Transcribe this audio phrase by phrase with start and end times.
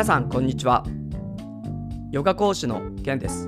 [0.00, 0.82] 皆さんこんにちは。
[2.10, 3.46] ヨガ講師のケンです。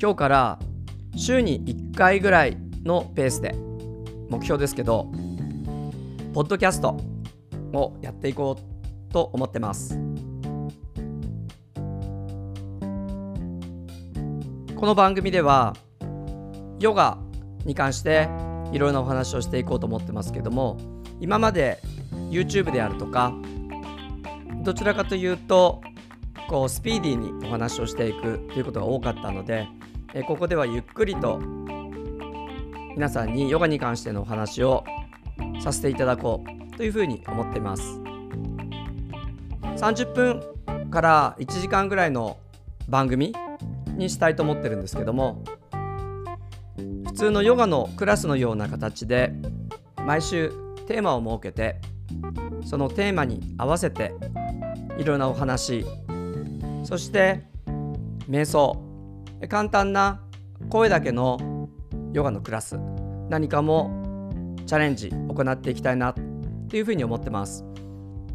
[0.00, 0.58] 今日から
[1.14, 3.54] 週に1回ぐらいのペースで
[4.30, 5.12] 目標ですけど
[6.32, 6.96] ポッドキャスト
[7.74, 9.98] をやっていこうと思ってます。
[14.74, 15.76] この番組では
[16.80, 17.18] ヨガ
[17.66, 18.30] に関して
[18.72, 20.78] いろいろなお話をしていこうと思ってますけども
[21.20, 21.78] 今まで
[22.32, 23.32] YouTube であるとか
[24.62, 25.80] どちらかというと
[26.48, 29.68] こうスピーディーにお話をしていくということが多かったので
[30.14, 31.38] えここではゆっくりと
[32.96, 34.84] 皆さんにヨガに関してのお話を
[35.62, 37.82] させていただこうというふうに思っています。
[39.82, 42.38] 30分から1時間ぐらいの
[42.88, 43.34] 番組
[43.96, 45.42] にしたいと思ってるんですけども
[47.06, 49.32] 普通のヨガのクラスのような形で
[50.06, 50.50] 毎週
[50.86, 51.80] テーマを設けて
[52.64, 54.14] そのテーマに合わせて
[54.98, 55.84] いろんなお話
[56.84, 57.42] そして
[58.28, 58.76] 瞑想。
[59.48, 60.20] 簡単な
[60.70, 61.68] 声だけの
[62.12, 62.78] ヨガのクラス。
[63.28, 63.90] 何かも
[64.66, 67.64] チャレンジ行っていきたいなというふうに思ってます。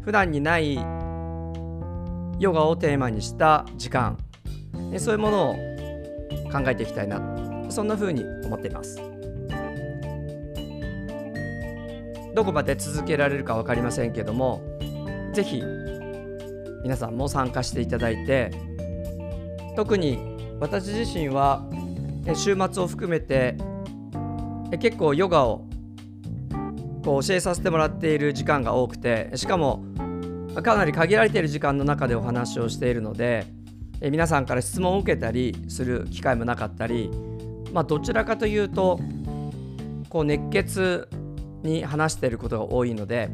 [0.02, 0.74] 普段にない
[2.38, 4.18] ヨガをテーマにした時間。
[4.98, 5.54] そういうものを
[6.50, 7.20] 考えていきたいな
[7.68, 9.17] そんなふうに思っています。
[12.38, 14.62] どこまで続けられるか分かりませんけども
[15.34, 15.60] 是非
[16.84, 18.52] 皆さんも参加していただいて
[19.74, 20.20] 特に
[20.60, 21.68] 私自身は
[22.36, 23.56] 週末を含めて
[24.78, 25.66] 結構ヨガを
[27.04, 29.82] こう教えさせてもらっている時間が多くてしかも
[30.62, 33.48] かなり限られている時間の中でお話をしているので
[34.00, 37.10] 皆さんから質問を受けたりする機会もなかったり、
[37.72, 39.00] まあ、どちらかというと
[40.08, 41.08] こう熱血
[41.62, 43.30] に話していることが多いので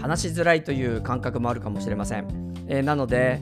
[0.00, 2.54] 話しづらいという感覚もあるかもしれません。
[2.66, 3.40] えー、なので、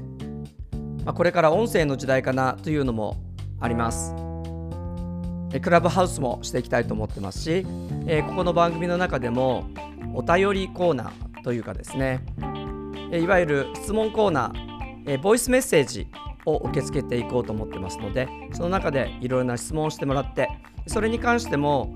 [1.04, 3.16] まあ、これから音声の時代かなというのも
[3.60, 4.14] あります。
[5.62, 7.66] クラブハウスもしていきたいと思ってますし、
[8.06, 9.68] えー、ここの番組の中でも
[10.14, 12.20] お便りコーナーというかですね、
[13.12, 16.06] いわゆる質問コーナー、えー、ボイスメッセージ
[16.46, 20.48] を受け付けていこうと思ってますのでその中でいろいろな質問をしてもらって
[20.86, 21.94] それに関しても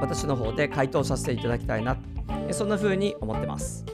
[0.00, 1.96] 私の方で回答させていただきたいな
[2.50, 3.84] そんな風に思ってます。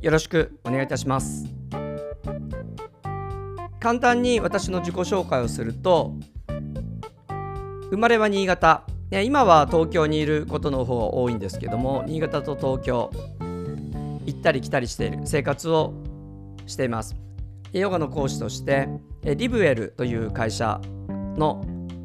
[0.00, 1.44] よろしくお願いいたします。
[3.78, 6.14] 簡単に私の自己紹介をすると
[7.90, 8.84] 生まれは新潟。
[9.10, 13.10] 今は東京にいることの方が多いんですけども新潟と東京
[14.24, 15.94] 行ったり来たりしている生活を
[16.66, 17.16] しています。
[17.72, 18.88] ヨガの講師として
[19.24, 20.80] リブエルという会社
[21.36, 21.64] の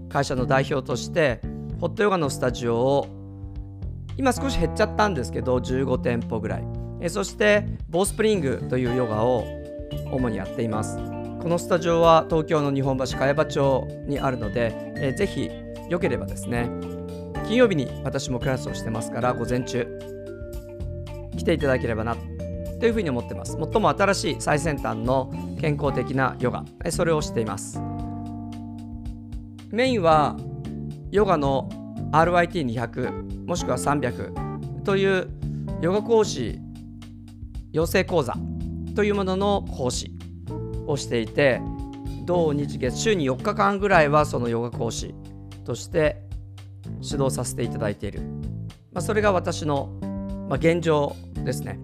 [0.10, 1.42] 会社の代表として
[1.80, 3.08] ホットヨガのスタジオを
[4.18, 6.64] 今少し減っちゃったんですけど15店舗ぐらい。
[7.02, 9.44] えそしてボースプリングというヨガを
[10.12, 10.98] 主にやっています。
[10.98, 15.52] このスタジオは東京の日本橋茅場町にあるので、え、ぜひ
[15.90, 16.68] よければですね
[17.46, 19.86] 金曜日に私もクラスをしてますから午前中
[21.38, 22.16] 来ていただければな
[22.80, 23.58] というふうに思ってます。
[23.60, 27.80] 最も新しい最先端の健康的なヨガそれをしています。
[29.72, 30.38] メインは
[31.16, 31.70] ヨガの
[32.12, 35.30] RYT200 もしくは300という
[35.80, 36.60] ヨガ講師
[37.72, 38.34] 養成講座
[38.96, 40.12] というものの講師
[40.86, 41.62] をしていて
[42.26, 45.16] 同日月週に4日間ぐらいはそのヨガ講師
[45.64, 46.18] として
[47.02, 48.20] 指導させていただいている、
[48.92, 49.98] まあ、それが私の、
[50.50, 51.16] まあ、現状
[51.46, 51.80] ですね。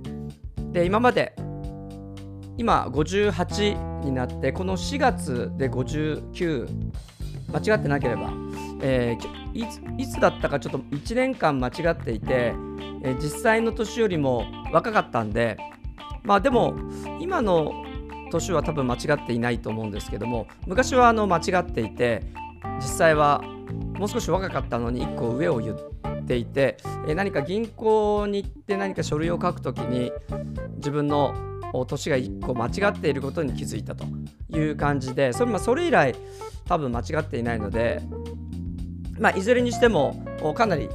[0.74, 1.38] で今まで
[2.58, 6.68] 今58になってこの4月で59
[7.54, 8.34] 間違ってなければ
[8.82, 12.54] えー、いつだったかちょっと1年間間違っていて、
[13.04, 15.58] えー、実際の年よりも若かったんで
[16.24, 16.76] まあでも
[17.20, 17.72] 今の
[18.32, 22.24] 年は多分間違っていないと思うんですけども昔はあの間違っていて
[22.78, 23.42] 実際は
[23.98, 26.78] もう少し若かったのに1個上を言っていて、
[27.08, 30.12] えー、何か銀行に行って何か書類を書くときに
[30.78, 31.36] 自分の
[31.88, 34.06] 年が1個間違っていることに気づいたと
[34.50, 36.16] いう感じでそれ,、それ以来
[36.66, 38.02] 多分間違っていないので
[39.22, 40.16] まあ、いずれにしても
[40.56, 40.90] かなり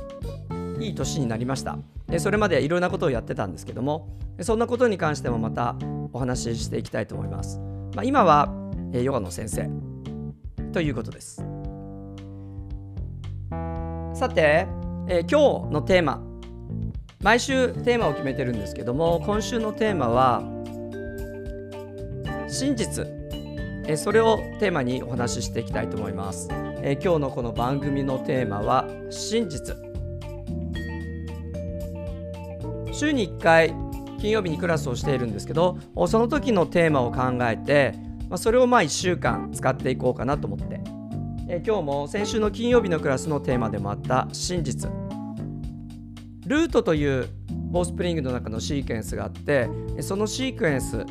[0.80, 1.78] いい年になりました。
[2.18, 4.08] それまでいろんなことをやってたんですけども
[4.40, 5.74] そんなことに関してもまた
[6.12, 7.58] お話ししていきたいと思います、
[7.94, 8.48] まあ、今は
[8.92, 9.68] ヨガの先生
[10.72, 11.36] ということです。
[14.14, 14.66] さて、
[15.08, 16.22] えー、今日のテーマ
[17.22, 20.42] 毎週テーマを決めてるんですけども今週のテーマは
[22.48, 23.15] 真実。
[23.88, 26.48] えそれをテーマにお話ししていきたいと思います。
[26.82, 29.76] え今日のこの番組のテーマは真実。
[32.92, 33.74] 週に1回
[34.18, 35.76] 金曜日にクラスをしているんですけど
[36.08, 37.92] その時のテーマを考えて、
[38.30, 40.80] ま、それをまあ1週間使っていこうかなと思って、
[41.48, 44.90] え今日も先週の金曜日のクラスのテーマでもあった真実。
[46.46, 47.28] ルートという
[47.70, 49.68] ボースプリングの中のシーケンスがあって
[50.00, 51.04] そのシークエンス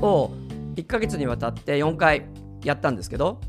[0.00, 0.32] を
[0.74, 2.26] 1ヶ月にわたって4回
[2.64, 3.40] やったんですけど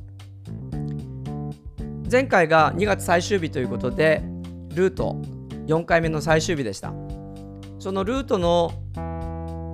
[2.12, 4.22] 前回が2月最終日ということで
[4.76, 5.16] ルート
[5.68, 6.94] 4回目の最終日でした。
[7.80, 8.72] そのルートの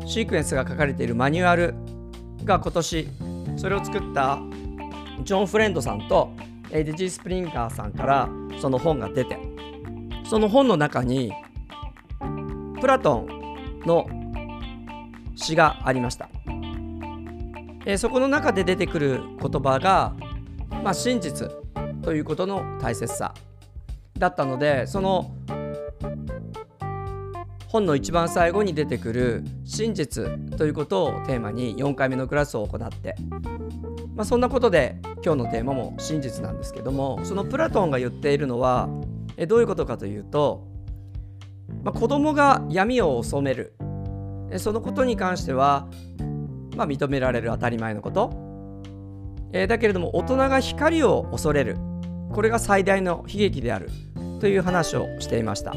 [0.07, 1.75] シークエンスが書かれているマニュアル
[2.43, 3.07] が今年
[3.55, 4.39] それを作った
[5.23, 6.31] ジョン・フレンドさんと
[6.71, 8.29] ディジー・スプリンガーさんから
[8.59, 9.37] その本が出て
[10.23, 11.31] その本の中に
[12.81, 14.07] プラトンの
[15.35, 16.29] 詩がありました、
[17.93, 20.13] え、そこの中で出てくる言葉が、
[20.83, 21.49] まあ、真実
[22.01, 23.33] ということの大切さ
[24.17, 25.33] だったのでその
[27.67, 30.25] 本の一番最後に出てくる真実
[30.57, 33.15] ということをテーマに4回目のクラスを行って、
[34.15, 38.89] まあ、そんなことで今日のテーマも真実なんですけどもそのプラトンが言っているのは
[39.41, 40.67] えどういうことかというと、
[41.81, 43.73] まあ、子供が闇を染める。
[44.57, 45.87] そのことに関しては、
[46.79, 48.31] まあ、認められる当たり前のこと、
[49.51, 51.75] えだけれども大人が光を恐れる。
[52.31, 53.89] これが最大の悲劇である。
[54.39, 55.73] という話をしていました。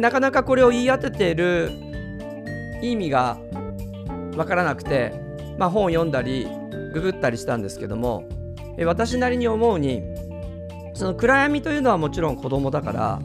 [0.00, 1.70] なかなかこれを言い当てている。
[2.80, 3.36] 意味が
[4.32, 5.12] 分からなくて、
[5.58, 6.48] まあ、本を読んだり
[6.94, 8.26] ググったりしたんですけども。
[8.86, 10.02] 私なりに思うに
[10.94, 13.20] その暗闇というのはもちろん子供だから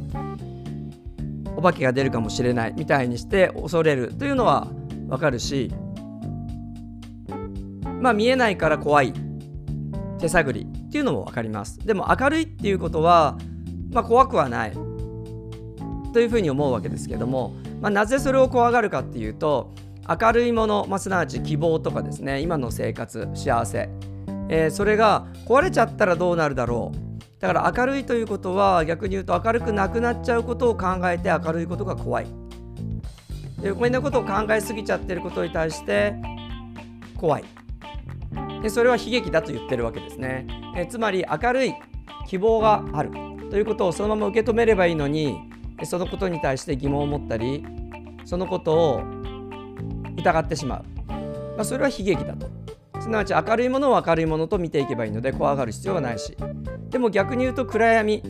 [1.55, 4.13] お化けが出るかもしれないみたいにして恐れる。
[4.15, 4.67] というのは
[5.07, 5.71] 分かるし
[8.01, 9.13] まあ見えないから怖い
[10.19, 11.79] 手探りっていうのも分かります。
[11.79, 13.37] でも明るいっていうことは、
[13.91, 14.71] まあ、怖くはない
[16.13, 19.73] というふうに思うわけですけども、まあ、なぜそれを怖がるかっていうと
[20.07, 23.89] 明るいもの、まあ、すなわち希望とかですね今の生活幸せ、
[24.49, 27.13] えー、それが壊れちゃったらどうなるだろう。
[27.39, 32.42] だから明るいということは逆に言うと明るくなくなっちゃうことを考えて明るいことが怖い。
[33.71, 36.15] こんなことを考えすぎちゃってることに対して
[37.17, 37.45] 怖い。
[38.61, 40.47] でそれは悲劇だと言ってるわけですね。
[40.75, 41.73] えつまり明るい
[42.27, 43.11] 希望がある。
[43.49, 45.37] ということをそのまま受け止めればいいのに
[45.83, 47.63] そのことに対して疑問を持ったり
[48.25, 49.03] そのことを
[50.17, 50.83] 疑ってしまう、
[51.55, 52.47] まあ、それは悲劇だと。
[52.99, 56.35] すなわち明るいものを明るいものと見ていけばいいので怖がる必要はないし。
[56.89, 58.23] でも逆に言うと暗闇、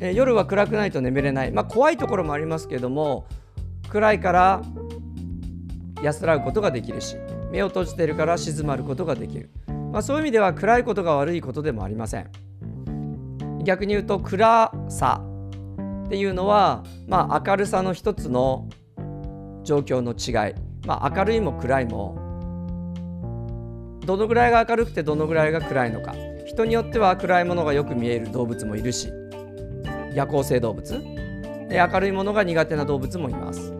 [0.00, 3.26] え、夜は暗くないと眠れない、まあ、怖いところもありますけれども
[3.88, 4.62] 暗いから
[6.02, 7.16] 安らぐことができるし
[7.50, 9.50] 目を閉じてるから静まることができる、
[9.92, 12.30] まあ、そういう意味では暗いことが悪いことでもありません。
[13.64, 15.22] 逆に言うと暗さ
[16.06, 18.68] っていうのは、まあ、明るさの一つの
[19.64, 20.54] 状況の違い、
[20.86, 22.16] まあ、明るいも暗いも
[24.06, 26.14] どのぐらいが明るくてどのぐらいが暗いのか。
[26.46, 29.12] 人によっては暗いものがよく見える動物もいるし
[30.14, 31.04] 夜行性動物。
[31.70, 33.77] 明るいものが苦手な動物もいます。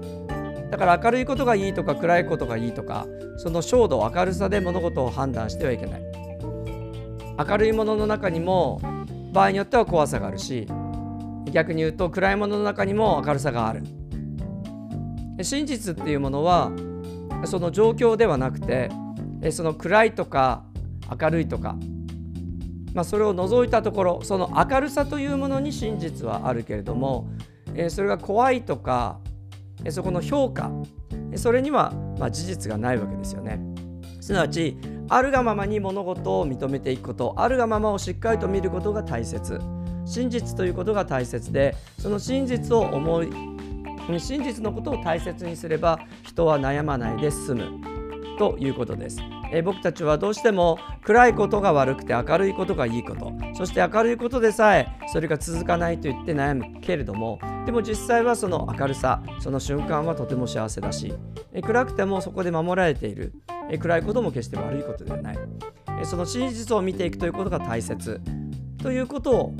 [0.70, 3.06] だから明るいことがいいとか暗いことがいいとか
[3.38, 6.02] その照度明るさで物事を判断してはいけない。
[7.38, 8.80] 明るいものの中にも
[9.32, 10.66] 場合によっては怖さがあるし
[11.52, 13.82] 逆に言うと暗いものの中にも明るさがある。
[15.42, 16.72] 真実っていうものは
[17.44, 18.90] その状況ではなくて
[19.52, 20.64] その暗いとか
[21.20, 21.76] 明るいとか、
[22.92, 27.28] まあ、それを除いたところその明るさというものに真実はあるけれども
[27.88, 29.20] それが怖いとか
[29.90, 30.70] そこの評価。
[31.36, 33.60] それにはま事実がないわけですよね。
[34.20, 34.76] すなわち
[35.08, 39.60] あるがままに物事を認めていくことあるがままをしっかりと見ることが大切。
[40.04, 43.30] 真実ということが大切でその真実を思い
[44.18, 47.97] 真実のことを大切にすれば人は悩まないで済む。
[48.38, 49.20] ということです。
[49.52, 53.32] え僕たちはどうしても暗いことが悪くて明るいことがいいこと。
[53.54, 56.80] そして明るいことでさえそれが続かないと言って悩む。
[56.80, 61.12] けれどもでも実際はその明るさその瞬間はとても幸せだし
[61.52, 63.32] え暗くてもそこで守られている。
[63.70, 65.38] え暗いことも決して悪いことではない。
[66.00, 68.20] えその真実を見ていくということが大切。
[68.82, 69.54] ということを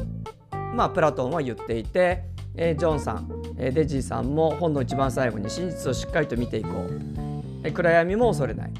[0.75, 7.28] まあ、プラトンは言っていて、えジョンさん、えデジーさんも本の一番最後に真実をしっかりと見ていこう、
[7.73, 8.73] 暗闇も恐れない。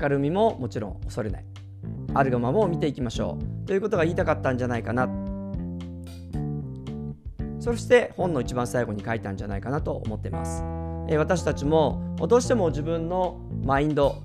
[0.00, 1.44] 明るみももちろん恐れない。
[2.14, 3.66] あるがままを見ていきましょう。
[3.66, 5.08] ということが言いたかったんじゃないかな。
[7.60, 10.62] そして本の一番最後に書いたんじゃないかなと思ってます、
[11.16, 14.22] 私たちもどうしても自分のマインド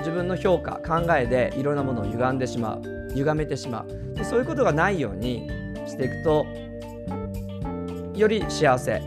[0.00, 2.82] 自分の評価考えでいろんなものを歪んでしまう
[3.14, 3.86] 歪めてしま
[4.18, 4.24] う。
[4.24, 5.48] そういうことがないように
[5.86, 6.44] していくと
[8.14, 9.02] より幸せ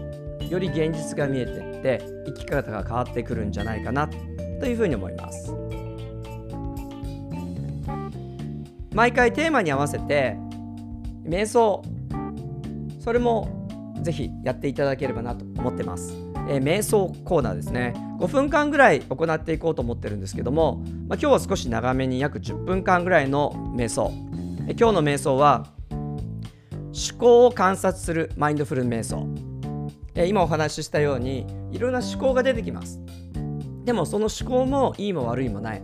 [0.49, 4.07] より現実が見えてって生き方が変わってくるんじゃないかな
[4.59, 5.53] というふうに思います。
[8.93, 10.35] 毎回テーマに合わせて
[11.23, 11.83] 瞑想
[12.99, 13.67] それも
[14.01, 16.13] ぜひやっていただければなと思ってます、
[16.49, 17.93] えー、瞑想コーナーですね。
[18.19, 24.11] 5分間ぐらい行っていこうと思ってるんですけども、まあ、今日は少し長めに約10分間ぐらいの瞑想、
[24.67, 29.27] えー、今日の瞑想は思考を観察するマインドフル瞑想、
[30.19, 32.99] え、今お話ししたようにいろんな思考が出てきます。
[33.85, 35.81] でもその思考もいいも悪いもない、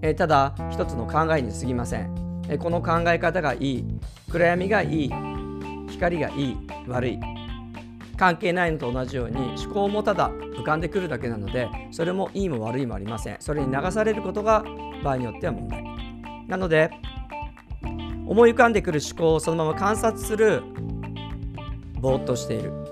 [0.00, 3.84] え、ただ一つの考えに過ぎません、え、この考え方がいい。
[4.30, 5.10] 暗闇がいい。
[5.90, 6.56] 光がいい。
[6.88, 7.20] 悪い。
[8.16, 13.36] 関係ないのと同じように思考もただ浮かんでくるだけなのでそれもいいも悪いもありません。
[13.40, 14.64] それに流されることが
[15.02, 15.84] 場合によっては問題。
[16.48, 16.90] なので
[18.26, 20.62] 思い浮かんでくる思考をそのまま観察する。
[22.00, 22.83] ぼーっとしている。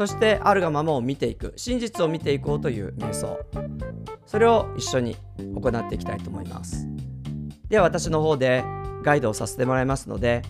[0.00, 3.38] そしてあるがままを見ていく真実を見ていこうという瞑想。
[4.24, 6.88] それを一緒に行っていきたいと思います。
[7.68, 8.64] では私の方で
[9.02, 10.40] ガイドをさせてもらいますので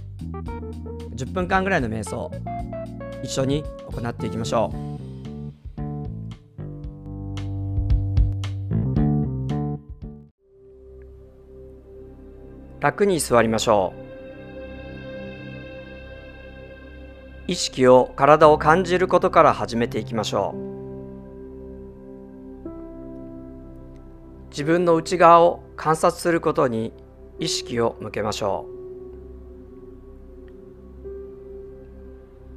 [1.17, 2.31] 10分間ぐらいの瞑想
[3.25, 4.77] 一緒に行っていきましょう。
[12.81, 14.10] 楽に座りましょう。
[17.51, 20.59] 意識を体を感じることから始めていきましょう。
[24.51, 26.93] 自分の内側を観察することに
[27.41, 28.67] 意識を向けましょ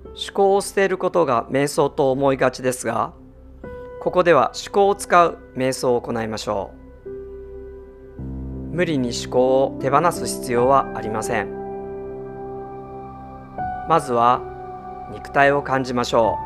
[0.05, 0.09] う。
[0.09, 3.13] 思考を捨てることが瞑想と思いがちですが
[3.99, 6.69] ここでは思考を使う瞑想を行いましょ
[7.07, 7.09] う。
[8.75, 11.63] 無理に思考を手放す必要はありません。
[13.89, 14.52] まずは
[15.13, 16.39] 肉体を感じましょ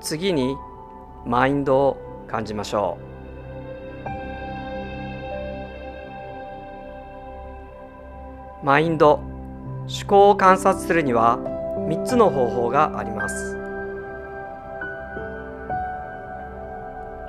[0.00, 0.02] う。
[0.02, 0.56] 次に
[1.24, 1.96] マインドを
[2.28, 2.98] 感じましょ
[8.62, 8.64] う。
[8.64, 11.38] マインド思考を観察するには
[11.88, 13.56] 3つの方法があります。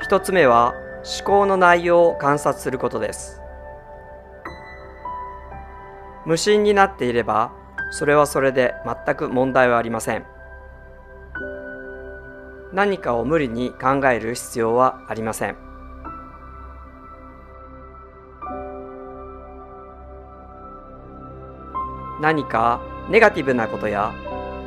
[0.10, 0.74] 1つ目は
[1.20, 3.42] 思考の内容を観察することです。
[6.26, 7.52] 無心になっていれば
[7.90, 10.26] それはそれで全く問題はありません。
[12.74, 15.56] 何かを無理に考える必要はありません。
[22.20, 24.12] 何かネガティブなことや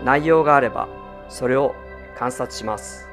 [0.04, 0.88] 内容があれば
[1.28, 1.74] それを
[2.16, 3.06] 観察します。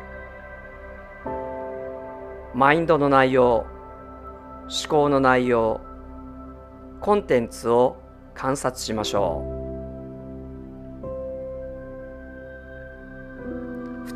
[2.53, 3.65] マインドの内容
[4.69, 5.81] 思考の内容
[7.01, 7.97] コンテンツを
[8.33, 9.56] 観察しましょう。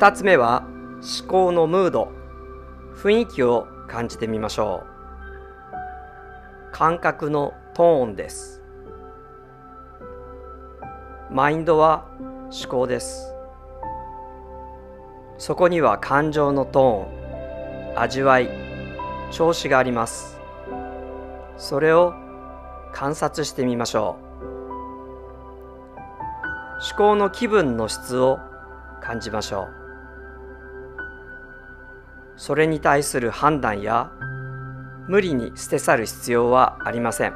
[0.02, 0.64] 二つ目は
[1.20, 2.10] 思考のムード。
[2.96, 6.72] 雰囲気を感じてみましょう。
[6.72, 8.64] 感覚のトーンです。
[11.30, 13.32] マインドは思考です。
[15.38, 18.50] そこには感情のトーン味わい
[19.30, 20.40] 調子があります。
[21.56, 22.12] それを
[22.92, 24.24] 観察してみましょう。
[26.90, 28.40] 思考の気分の質を
[29.00, 29.81] 感じましょう。
[32.36, 34.10] それに対する判断や
[35.08, 37.34] 無理に捨て去る必要はありません。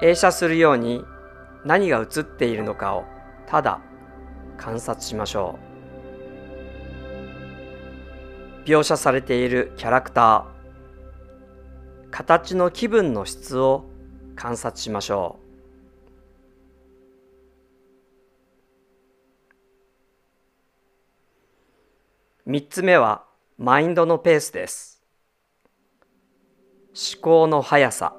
[0.00, 1.04] 映写するように
[1.64, 3.04] 何が映っているのかを
[3.46, 3.80] ただ
[4.56, 5.58] 観察しましょ
[8.64, 8.68] う。
[8.68, 10.52] 描写されているキャラクター
[12.10, 13.84] 形の気分の質を
[14.36, 15.41] 観察しましょう。
[22.52, 23.24] 3つ目は
[23.56, 25.02] マインドのペースです。
[27.14, 28.14] 思考の速さ。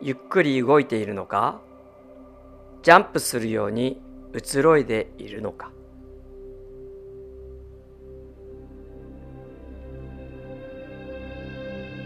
[0.00, 1.60] ゆっくり動いているのか
[2.84, 4.00] ジャンプするように
[4.32, 5.72] 移ろいでいるのか。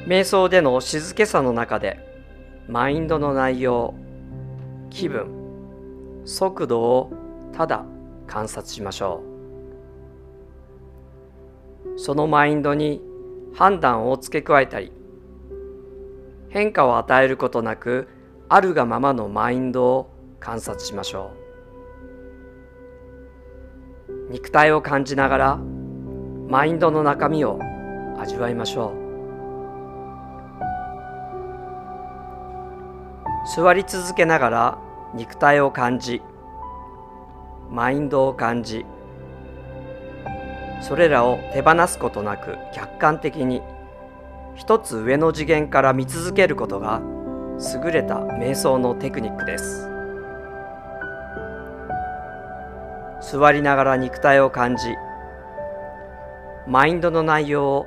[0.06, 1.98] 瞑想での静けさの中で
[2.66, 3.92] マインドの内容
[4.88, 7.12] 気分速度を
[7.54, 7.84] ただ
[8.26, 9.31] 観察しましょう。
[12.04, 13.00] そのマインドに
[13.54, 14.90] 判断を付け加えたり
[16.48, 18.08] 変化を与えることなく
[18.48, 21.30] あるがままのマインドを観察しましょ
[24.08, 24.32] う。
[24.32, 25.60] 肉体を感じながら
[26.48, 27.60] マインドの中身を
[28.18, 28.94] 味わいましょう。
[33.54, 34.76] 座り続けながら
[35.14, 36.20] 肉体を感じ
[37.70, 38.84] マインドを感じ
[40.82, 43.62] それらを手放すことなく客観的に
[44.56, 47.00] 一つ上の次元から見続けることが
[47.84, 49.88] 優れた瞑想のテクニックです。
[53.20, 54.82] 座りながら肉体を感じ
[56.66, 57.86] マインドの内容を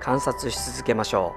[0.00, 1.34] 観察し続けましょ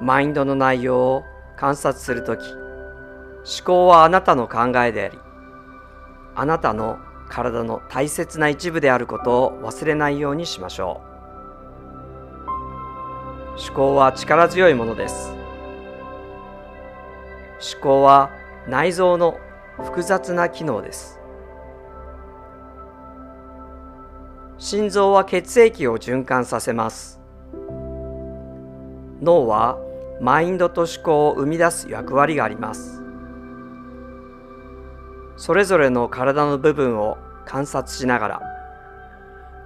[0.00, 0.04] う。
[0.04, 1.24] マインドの内容を
[1.56, 5.18] 観察するとき思考はあなたの考えであり
[6.36, 6.98] あなたの
[7.28, 11.16] 体の大切な一部であることを忘れないようにしましょう。
[13.58, 15.34] 思考は力強いものです。
[17.74, 18.30] 思考は
[18.68, 19.38] 内臓の
[19.78, 21.20] 複雑な機能です。
[24.58, 27.20] 心臓は血液を循環させます。
[29.20, 29.78] 脳は
[30.20, 33.05] マインドと思考を生み出す役割があります。
[35.36, 38.42] それぞれの体の部分を観察しながら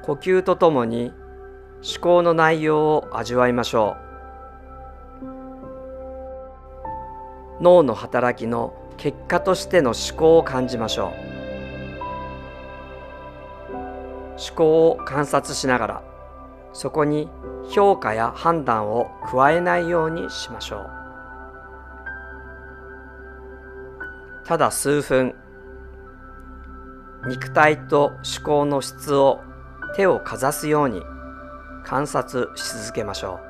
[0.03, 1.12] 呼吸とともに
[1.83, 4.11] 思考の内容を味わいましょう。
[7.62, 11.31] 脳の働きの結果としての思考を感じましょう。
[14.39, 16.03] 思考を観察しながら
[16.73, 17.29] そこに
[17.71, 20.91] 評価や判断を加えないようにしましょう。
[24.47, 25.35] ただ数分
[27.27, 29.43] 肉体と思考の質を
[29.95, 31.03] 手をかざすように
[31.85, 33.50] 観察し続けましょう。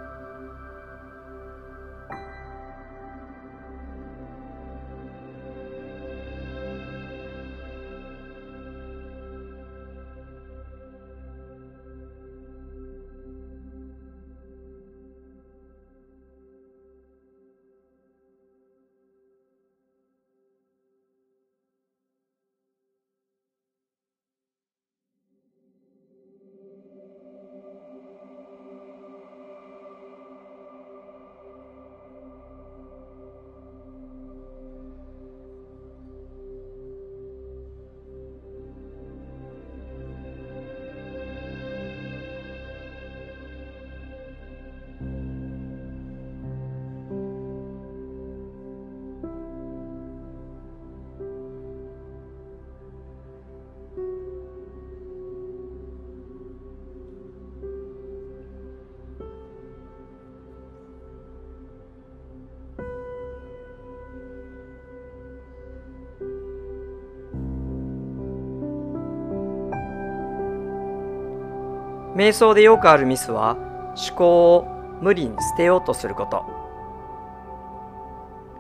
[72.21, 73.57] 瞑想でよくあるミスは
[73.97, 74.67] 思考を
[75.01, 76.45] 無理に捨てようとすること。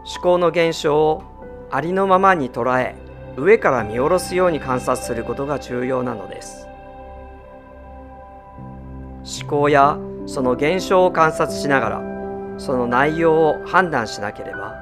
[0.03, 1.23] 思考の現象を
[1.71, 2.97] ありのままに捉え
[3.37, 6.67] 上から見下ろすように観察することが重要なのです。
[9.43, 12.03] 思考やその現象を観察しながら
[12.57, 14.75] その内容を判断しなければ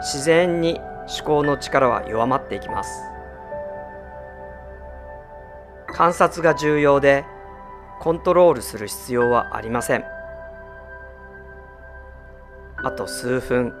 [0.00, 2.90] 自然に思考の力は弱まっていきます。
[5.86, 7.24] 観察が重要で
[8.02, 10.04] コントロールする必要はありません。
[12.84, 13.72] あと数分。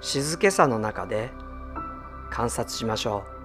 [0.00, 1.32] 静けさの中で
[2.30, 3.39] 観察しましょう。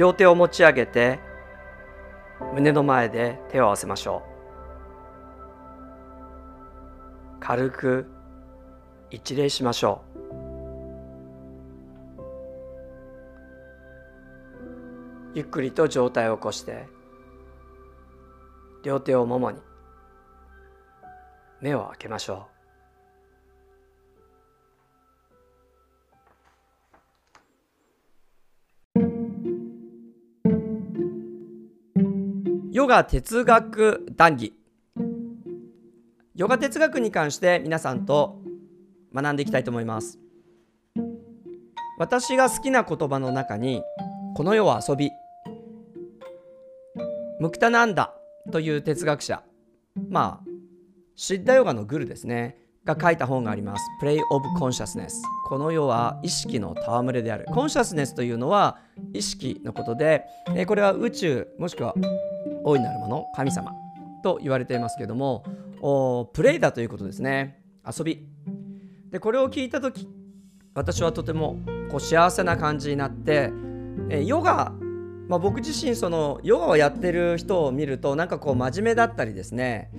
[0.00, 1.20] 両手を持ち上げて
[2.54, 4.22] 胸の前で手を合わせましょ
[7.36, 7.38] う。
[7.38, 8.06] 軽く
[9.10, 10.00] 一礼しましょ
[15.34, 15.34] う。
[15.34, 16.86] ゆっくりと上体を起こして
[18.82, 19.60] 両手をももに
[21.60, 22.59] 目を開けましょう。
[32.90, 34.52] ガ哲学談義。
[36.34, 38.42] ヨガ哲学に関して皆さんと
[39.14, 40.18] 学んでいきたいと思います。
[42.00, 43.84] 私が好きな言葉の中に
[44.34, 45.12] この世は遊び
[47.38, 48.12] ムクタナンダ
[48.50, 49.44] という哲学者
[50.08, 50.50] まあ
[51.14, 52.59] シッダヨガのグルですね。
[52.84, 53.82] が書いた本があります。
[54.02, 55.12] Play of Consciousness。
[55.48, 57.46] この世は意識の戯れである。
[57.46, 58.78] コンシャスネスというのは
[59.12, 60.24] 意識のことで、
[60.66, 61.94] これは宇宙もしくは
[62.64, 63.72] 大いなるもの神様
[64.22, 65.44] と言われていますけれども
[66.32, 68.26] プレイだということですね遊び
[69.10, 70.08] でこれを聞いた時
[70.74, 71.58] 私はとても
[71.90, 73.50] こう幸せな感じになって
[74.08, 74.72] えヨガ、
[75.28, 79.90] まあ、僕自身そのヨガをやってる人を見るとなんかこう真面目だったりですね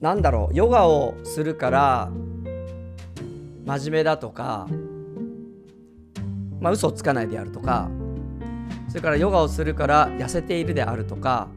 [0.00, 2.10] なんだろうヨガをするから
[3.66, 4.66] 真面目だとか
[6.58, 7.90] まあ嘘をつかないであるとか
[8.88, 11.48] それからヨガをするから痩せているであるとか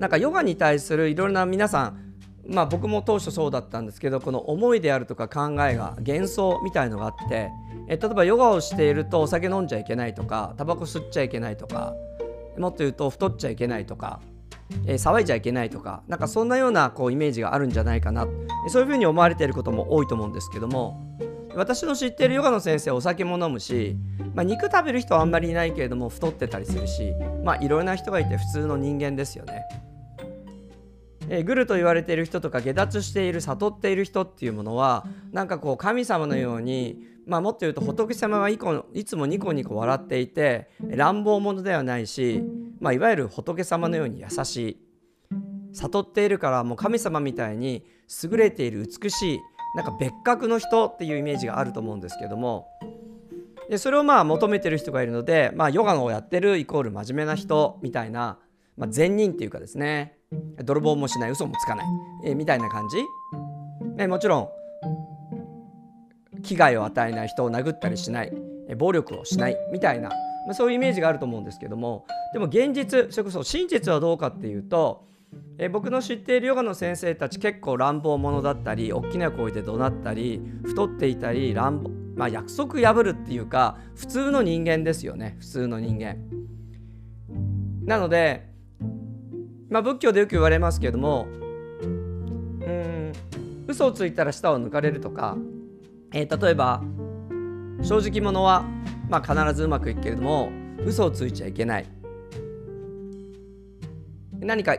[0.00, 2.14] なんかヨガに対するいろいろな皆さん
[2.46, 7.50] まあ僕も当初そうだったんですけどこの思いであるとか考えが幻想みたいのがあって
[7.88, 11.94] え例えばヨガをしているとお酒飲んじゃいけないとかタバコ吸っちゃいけないとか
[12.58, 14.20] もっと言うと太っちゃいけないとか、
[14.86, 18.26] えー、騒いじゃいけないとかなんかそんなようなこうイメージがあるんじゃないかな
[18.68, 21.18] そういうふうに思われていることも多いと思うんですけども
[21.54, 23.96] 私の知ってるヨガの先生お酒も飲むし、
[24.34, 27.12] まあ、肉食べる人はあんまりいないけれども太ってたりするし
[27.44, 29.62] まあいろいろな人がいて普通の人間ですよね。
[31.28, 38.58] えー、グルと言われている人とか下脱している悟っている人っていうものはなんかこう神様のように、まあ、もっと言うと仏様はい
[39.04, 42.42] つもニコニコ笑っていて乱暴者ではないし、
[42.84, 44.80] まあ、いわゆる仏様のように優しい。
[45.72, 47.84] 悟っているからもう神様みたいに
[48.22, 49.40] 優れている美しい
[49.74, 52.68] なんか別格の人っていうイメージがあると思うんですけども。
[53.70, 58.38] でそれをまあ求めてる人がいるので、まあ、ヨガのをやってるイコール真面目な人みたいな、
[58.76, 60.18] まあ、善人っていうかですね。
[60.62, 61.86] 泥棒もしない嘘もつかない、
[62.26, 62.98] えー、みたいな感じ、
[63.96, 64.48] えー、もちろん
[66.42, 68.32] 危害を与えない人を殴ったりしない、
[68.68, 70.10] えー、暴力をしないみたいな、
[70.46, 72.06] まあ、そういうイメージがあると思うんですけども。
[72.32, 75.06] でも現実それこそ真実はどうかっていうと
[75.56, 85.36] え僕の知っているヨガの先生たち結構乱暴者だったり大きな声で怒鳴ったり太っていたり乱暴まあ約束破るっていうか普通の人間ですよね。
[85.38, 86.16] 普通の人間。
[87.84, 88.48] なので
[89.68, 93.12] まあ仏教でよく言われますけどもうん
[93.66, 95.36] 嘘をついたら舌を抜かれるとか、
[96.12, 96.82] えー、例えば
[97.82, 98.64] 正直者は、
[99.08, 100.50] まあ、必ずうまくいくけれども
[100.84, 101.86] 嘘をついちゃいけない。
[104.40, 104.76] 何か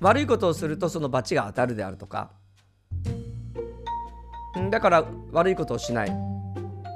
[0.00, 2.30] 悪いことをするとその罰が当たるであるとか。
[4.70, 6.10] だから悪いことをしない。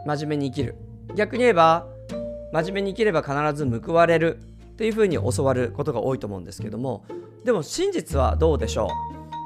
[0.07, 0.77] 真面目に生きる。
[1.15, 1.87] 逆に言えば
[2.53, 4.39] 真面目に生きれば必ず報われる。
[4.73, 7.05] っていうふうに教わることが多いと思うんですけども。
[7.45, 8.89] でも真実はどうでしょ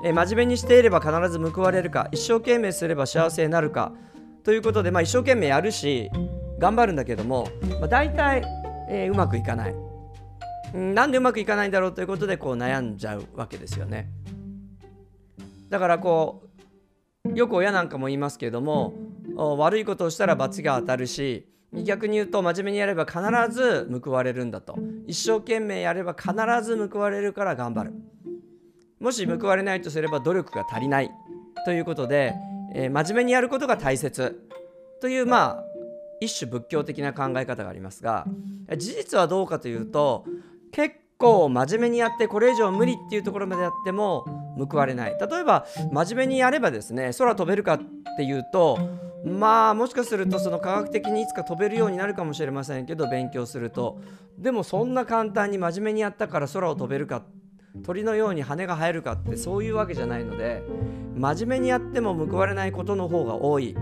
[0.02, 3.92] う、え真面目にしていれば必ず報われるか一生懸命すれば幸せになるか。
[4.44, 6.10] ということで、まあ、一生懸命やるし
[6.58, 7.48] 頑張るんだけども、
[7.80, 8.42] まあ、大体、
[8.88, 9.74] えー、うまくいかない。
[10.72, 14.10] なんでうまくいかないんだろうということでこう悩んじゃうわけですよね。
[15.68, 16.42] だからこ
[17.24, 18.94] うよく親なんかも言いますけれども
[19.36, 23.20] 悪いことをしたら罰が当たるし逆に言うと真面目にやれば必
[23.52, 24.78] ず報われるんだと。
[25.06, 27.92] 一生懸命やれば必ず報われるから頑張る。
[29.00, 31.10] もし報われないとすれば努力が足りない
[31.64, 32.34] ということで、
[32.74, 34.40] えー、真面目にやることが大切
[35.00, 35.65] というまあ
[36.20, 38.26] 一種仏教的な考え方がありますが
[38.76, 40.24] 事実はどうかというと
[40.72, 44.24] 結構真面目にやってこれ以上無理っていうところまでやっても
[44.70, 45.16] 報われない。
[45.18, 47.80] 例えば真面目にやればですね空飛べるかっ
[48.16, 48.78] ていうと
[49.24, 54.00] まあもしかするとその科学的にいつか飛べるようになるかもしれませんけど勉強すると。
[54.38, 57.22] でもそんな簡単に真面目にやったから空を飛べるか
[57.84, 60.62] 鳥のように羽が生えるかってそういうわけじゃないので
[61.14, 63.76] 真面目にやっても報われないことの方が多い。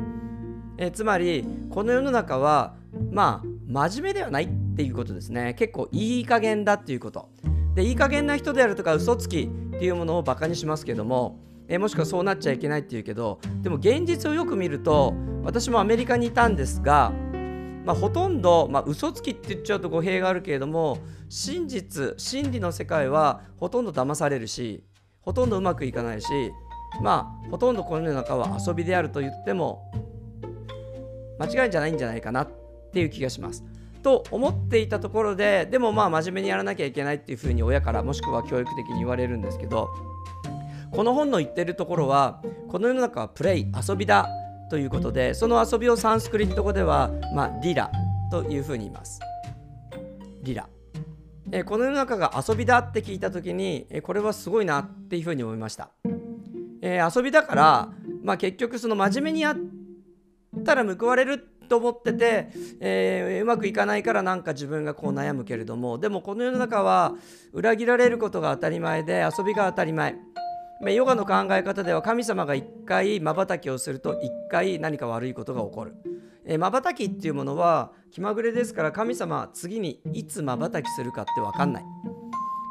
[0.76, 2.74] えつまりこの世の中は
[3.10, 5.54] まあ真面目ではないっていうことですね。
[5.54, 7.28] 結構いい加減だっていうこと。
[7.74, 17.12] でいい加減な人であるとか嘘つきっていうものをバカにしますけどもえもしくはそうなっちゃいけないっていうけどでも現実をよく見ると私もアメリカにいたんですが
[17.84, 24.84] まあ、ほとんど、まあ、嘘つきって言っちゃうと語弊があるけれども真実真理の世界はほとんど騙されるし
[25.20, 26.28] ほとんどうまくいかないし
[27.02, 29.92] まあほとんどこの世の中は遊びであると言っても
[31.38, 32.50] 間違いじゃないんじゃないかなっ
[32.92, 33.64] ていう気がします。
[34.02, 39.88] と思っていたところででもまあ真面目にやらなきゃいけないっていうふうに親からもしくは教育的に言われるんですけど
[40.90, 44.28] この本の言ってるところはこの世の中はプレイ遊びだ
[44.68, 47.90] ということでその遊びをサンスクリット語では、まあ、リラ
[48.30, 49.20] というふうに言います。
[50.42, 50.68] リラ
[51.50, 55.88] えこの世の中が遊びだって聞いた時にえこれはすごいなっていうふうに思いました。
[56.82, 57.88] えー、遊びだから、
[58.22, 59.56] まあ、結局その真面目にやっ
[60.62, 61.38] たら報われる
[61.68, 67.14] と思ってて、えー、うまくいかないからなんか自分がこう悩むけれどもでもこの世の中は
[67.52, 70.16] 裏切られることが当たり前で遊びが当たり前。
[70.80, 75.94] ヨガの考え方では神様が一回まばたきをすると一回何か悪いことが起こる。
[76.58, 81.84] まばたきっていうものは気まぐれですから神様は次にいつまばたきするかって分かんない。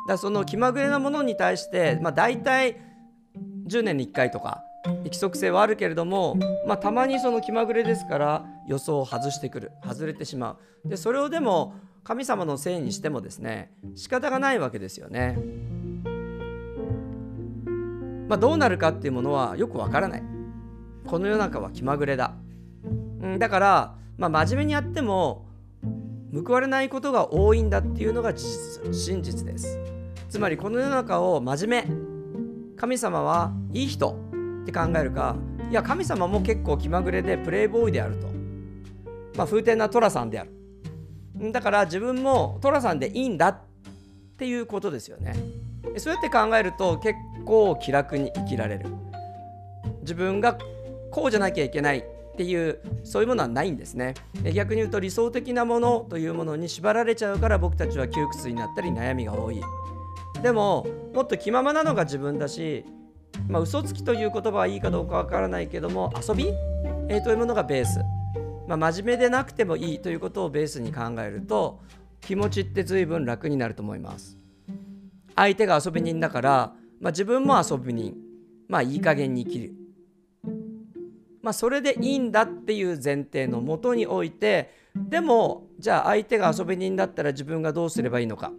[0.08, 2.78] だその気まぐれなものに対して、まあ、大体
[3.68, 15.38] 10年に1回とか規則性はあるけれども、まあ、たまにその気まぐれですから予想を外してくる外れてしまうでそれをでも神様のせいにしてもですね仕方がないわけですよね。
[18.28, 20.24] まあ、どうなるかっていうものはよくわからない。
[21.06, 22.34] この世の中は気まぐれだ。
[23.36, 25.46] ん、だから、まあ、真面目にやっても
[26.34, 29.78] 報われないことが多いんだっていうのが真実です。
[30.30, 34.18] つまりこの世の中を真面目神様はいい人
[34.64, 35.36] って考えるか
[35.70, 38.28] いや神様も結構気まぐれでプレイボーイであると、
[39.38, 40.52] まあ、風天な寅さんである。
[41.52, 43.58] だから自分も寅さんでいいんだっ
[44.38, 45.36] ていうことですよね。
[45.98, 48.86] そうやって考えると結構気楽に生きられる。
[50.02, 50.58] 自分が
[51.12, 52.04] こうじゃなきゃいけないっ
[52.38, 54.14] ていうそういうものはないんですね。
[54.54, 59.62] 逆に言うと理想的なものというものに縛られちゃうから僕たちは窮屈になったり悩みが多い。
[60.42, 62.86] でももっと気ままなのが自分だし
[63.48, 66.48] まあ、嘘つきという言葉はいいかどうかわからないけども遊び、
[67.10, 68.00] えー、というものがベース、
[68.68, 71.82] まあ、真面目でなくてもいいということをベースに考えると
[72.22, 74.38] 気持ちって随分楽になると思います。
[75.36, 78.16] 相手が遊び人だから、まあ、自分も遊び人。
[78.70, 79.74] まあいい加減に生きる。
[81.42, 88.52] まあそれでいいんだっていう前提のもとにおいてでもじゃあ相手が遊び人だったら自分がどうすればいいのか。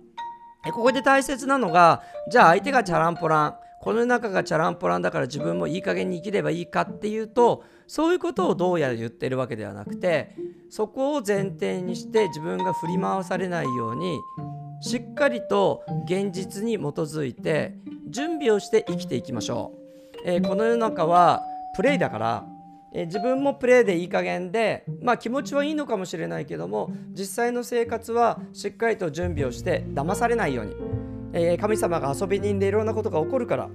[0.67, 3.55] ここで大切なのがじゃあ相手がチャランポラン。
[3.85, 10.35] この中がチャランポランだから自分もいい加減に生きればいいかっていうとそういうことをどうやら言ってるわけではなくて
[10.71, 14.19] そこを前提にして自分が振り回されないように
[14.81, 17.77] しっかりと現実に基づいて
[18.09, 19.75] 準備をして生きていきましょ
[20.25, 20.31] う。
[20.31, 21.43] えー、この世の中は
[21.77, 22.47] プレイだから
[22.95, 31.04] え自分もプレーでいい加減で、まあ、気持ちはいいのかもしれないけども実際の生活はしっかりと準備をして騙されないように
[31.35, 33.69] えー、神様が遊び人でいろんなことが起こるから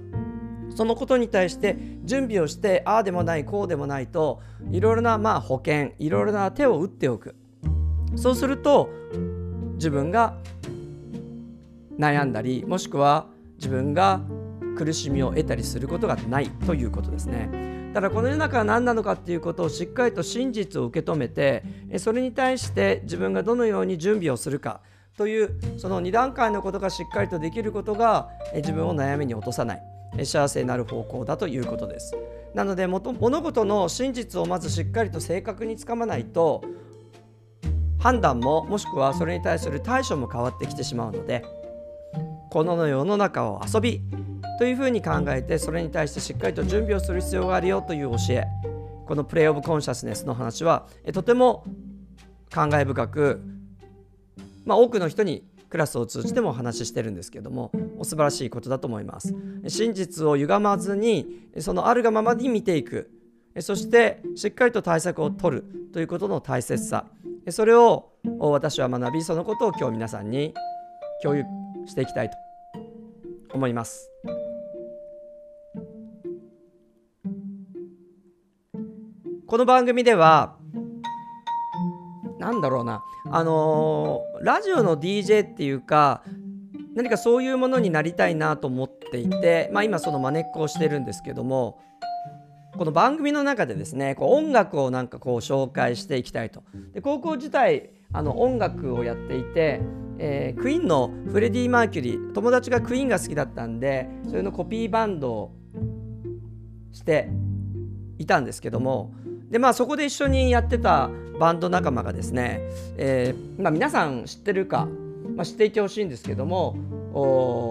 [0.74, 7.36] そのことに対して準備をしてああでもないこうでもないといろいろなまあ保険いろいろな手を打っておく
[8.16, 8.88] そうすると
[9.74, 10.36] 自分が
[11.98, 14.22] 悩んだりもしくは自分が
[14.76, 17.92] 苦しみを得たりすることがないということですね。
[17.92, 21.64] ただこの世の中は何なのかっていうことをしっかりと真実を受け止めて
[21.98, 24.80] それに対して自分がどのように準備をするか
[25.20, 29.82] というその2段階のことがしっかりとできることが自分を悩みに落とさない
[30.24, 32.16] 幸せになる方向だということです。
[32.54, 36.64] なので物事の真実をまずしっかりと正確につかまないと
[37.98, 41.44] 判断ももしくはそれに対する対処も変わってきてしまうので
[42.48, 44.00] この世の中を遊び
[44.58, 48.44] というふうに考えてそれに対してしっかりと準備をする必要があるよという教え
[49.06, 51.66] このプレイオブコンシャスネスの話はとても
[52.48, 53.59] 感慨深く
[54.70, 59.34] まあ、多くの人にクラスを通じてもお話ししてるんですけどもお素晴らしいことだと思います。
[59.66, 63.10] 真実を歪まずにそのあるがままに見ていく。
[63.58, 67.06] そしてしっかりと対策を取るということの大切さ。
[67.48, 70.54] それを私は学びそのことを今日皆さんに
[71.20, 71.42] 共有
[71.86, 72.36] していきたいと
[73.52, 74.08] 思います。
[79.48, 80.59] この番組では
[82.40, 83.04] なんだろうな。
[83.30, 86.22] あのー、ラジオの DJ っていうか
[86.94, 91.78] 何かそういうものになりたいなと思っていて、まあ、今そのまねっこをしてるんですけども
[92.76, 96.62] この番組の中でですねこう音楽をなんかこう紹介していきたいと。
[96.94, 99.80] で高校時代あの音楽をやっていて、
[100.18, 105.52] えー、クイーンのフレディ・マーキュリー友達がクイーンが好きだったんでそれのコピーバンドを
[106.92, 107.28] して
[108.18, 109.12] いたんですけども
[109.50, 112.60] でまあそこで一緒にやってたバンド仲間がですね、
[112.96, 114.86] えーまあ、皆さん知ってるか、
[115.34, 116.76] まあ、知っていてほしいんですけども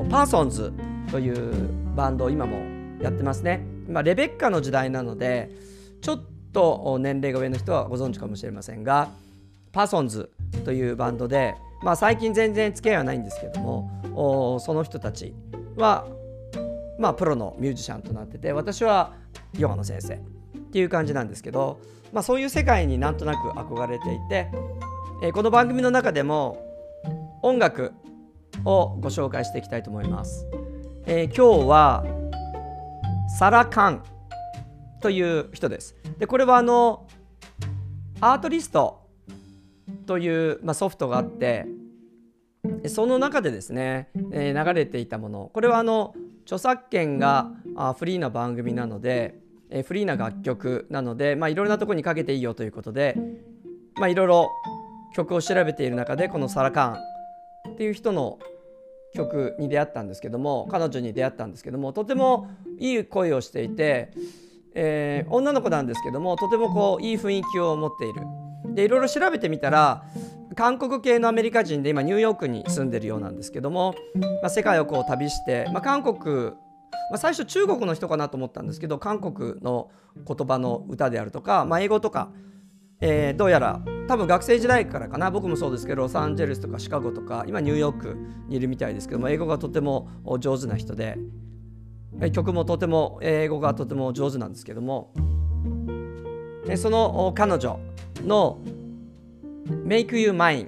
[0.09, 0.73] パーソンズ
[1.11, 2.57] というバンドを今も
[3.01, 3.65] やってますね。
[3.87, 5.49] まあ、レベッカの時代なので
[6.01, 9.09] ちょっと年齢が上の人はご存知かもしれませんが
[9.71, 10.29] パーソンズ
[10.65, 15.33] というバンドで、まあ、最近全然付き合いはないんですけどもその人たち
[15.75, 16.05] は、
[16.99, 19.13] まあ、プロのミュージシャンとなってて私は
[19.57, 20.38] ヨガの先生
[20.69, 21.79] っていう感じなんですけど、
[22.13, 24.51] まあ、そういう世界になんとなく憧れていて、
[25.23, 26.63] えー、この番組の中でも
[27.41, 27.93] 音楽
[28.65, 30.47] をご紹介していきたいと思います。
[31.07, 32.05] えー、今日は
[33.39, 34.03] サラ・カン
[35.01, 35.95] という人です。
[36.19, 37.07] でこれはあの
[38.21, 39.07] アートリスト
[40.05, 41.65] という、まあ、ソフトがあって
[42.87, 47.51] その中でですね、えー、流れていたものこれはあの著作権が
[47.97, 53.15] フリーな番組なので、えー、フリーな楽曲なので、まあ、いろいろなとこにかけていいよということで、
[53.95, 54.49] まあ、いろいろ
[55.15, 58.39] 曲を調べている中でこのサラ・カーンっていう人の
[59.13, 64.11] 曲に出会ったんですけども彼女に出会ったんですけどもとてもいい声をしていて、
[64.75, 68.21] えー、女の子なんですけどもとてもこういい雰囲気を持っている。
[68.75, 70.03] でいろいろ調べてみたら
[70.55, 73.95] 韓国系のアメリカ人で今ニューヨークに住んでるようなんですけども、
[74.41, 76.51] まあ、世界をこう旅して、まあ、韓国
[77.09, 82.31] まあ、最初中国の人かなと思ったんですけど韓国の言葉の歌であるとか、まあ、英語とか、
[83.01, 88.17] えー、どうやら多分学生時代からかな僕もそうですけどロサンゼルスとかシカゴとか今ニューヨーク
[88.47, 91.17] にいるみたいですけども英語がとても上手な人で
[92.33, 95.13] 曲もとても英語がとても上手なんですけども
[96.75, 97.79] その彼女
[98.25, 98.59] の
[99.85, 100.67] 「Make You Mine」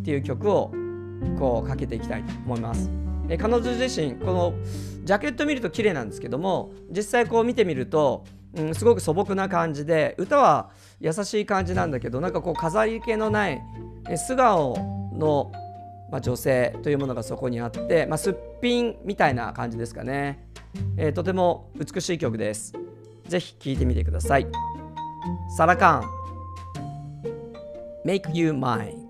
[0.00, 0.72] っていう曲を
[1.38, 2.90] こうかけていきたいと思います。
[3.36, 4.54] 彼女自身この
[5.08, 10.68] ジャケット見ると綺麗なんですけども実際こう見てみると、うん、すごく素朴な感じで歌は
[11.00, 13.58] 優しい感じなんだけどなんかこう飾り気のない
[14.18, 14.76] 素顔
[15.14, 15.50] の、
[16.12, 20.46] まあ、女性というものがそこにあって、まあ、すっぴんみたいな感じですかね、
[20.98, 22.74] えー、とても美しい曲です。
[23.28, 24.46] ぜひ聴いてみてください。
[25.56, 26.02] サラカン
[28.04, 29.07] Make You Mine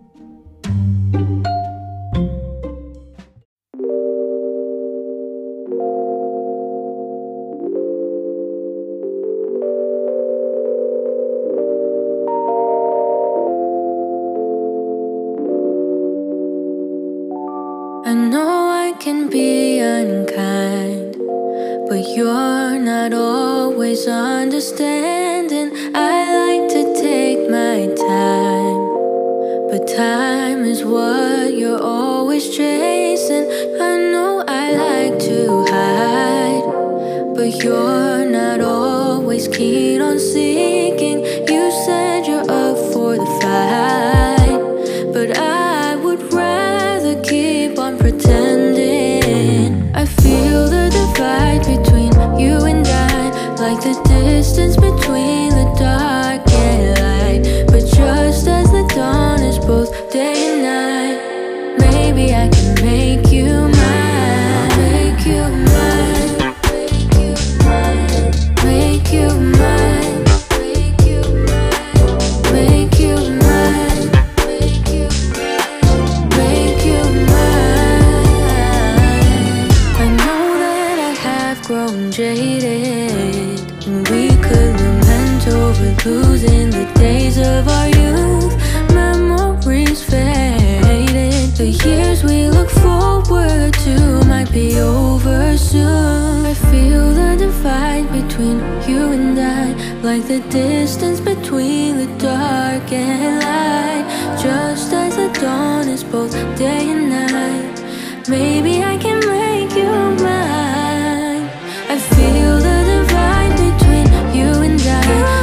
[97.59, 104.39] divide between you and I, like the distance between the dark and light.
[104.41, 109.91] Just as the dawn is both day and night, maybe I can make you
[110.25, 111.51] mine.
[111.95, 114.07] I feel the divide between
[114.37, 115.38] you and I,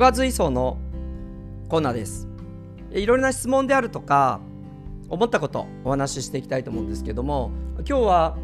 [0.00, 0.78] ガ随想の
[1.68, 2.26] コーナーです。
[2.90, 4.40] いろいろな質問であるとか
[5.10, 7.50] 思ったことお話ししていきたいと思うんですけども
[7.86, 8.36] 今日は、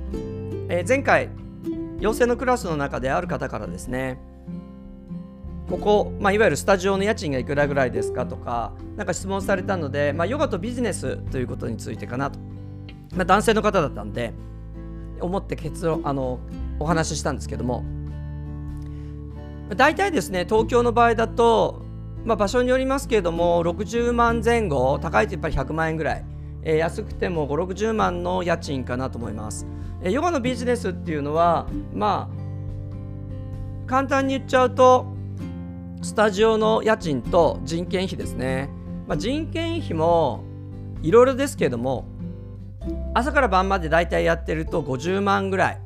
[0.69, 1.31] え前回
[1.99, 4.19] 養成のクラスの中である方からですね
[5.71, 12.39] ここ、まあ、いわゆるスタジオの家賃がいくらぐらいですかとかなんか質問されたので、まあ、ヨガとビジネスということについてかなと、
[13.15, 14.35] まあ、男性の方だったんで
[15.21, 16.39] 思って結論あの
[16.79, 17.83] お話ししたんですけども
[19.75, 21.83] 大体ですね東京の場合だと、
[22.25, 26.25] まあ、場所によりますけれども60万前後高いとやっぱり100万円ぐらい、
[26.63, 29.67] えー安くても560万の家賃かなと思います、
[30.03, 35.07] えーヨガのビジネスっていうのはまあ簡単に言っちゃうと
[36.03, 38.69] スタジオの家賃と人件費ですね、
[39.09, 40.45] まあ、人件費も
[41.03, 42.07] いろいろですけれども
[43.15, 45.81] 朝から晩まで大体やってると50万ぐらい。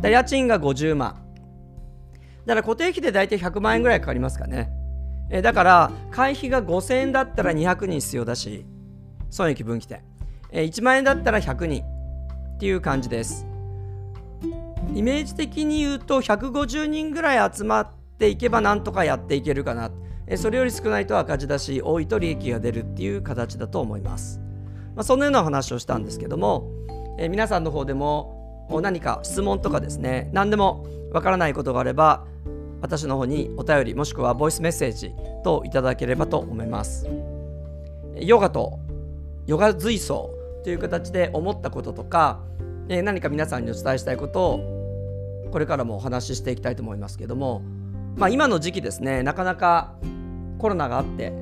[0.00, 1.25] で家賃が50万。
[2.46, 4.70] だから固定費で大体100万円ぐらいかかりますかね。
[5.28, 8.64] えだから会費が5000円だったら200人必要だし
[9.28, 10.02] 損益分岐点、
[10.52, 13.46] え1万円だったら100人っていう感じです。
[14.94, 17.88] イメージ的に言うと150人ぐらい集まっ
[18.18, 19.90] ていけばなんとかやっていけるかな。
[20.28, 24.40] えそれより少ないと赤字だし多いと利益が出るっていう形だと思います、
[24.96, 26.68] まあ、そんなような話をしたんですけども、
[27.18, 32.26] え皆さんの方でも何か質問とかですね何でもわからないことがあれば
[32.80, 35.12] 私の方にお便りもしくはボイスメッセージ
[35.44, 37.08] といただければと思います。
[38.16, 38.78] ヨガと
[39.46, 40.30] ヨガ随想
[40.64, 42.40] という形で思ったこととか
[42.88, 47.62] えー何か皆さんにお伝えしたいことをこれからもお話ししていきたいと思いますけども、
[48.16, 49.94] まあ、今の時期ですねなかなか
[50.58, 51.32] コロナがあって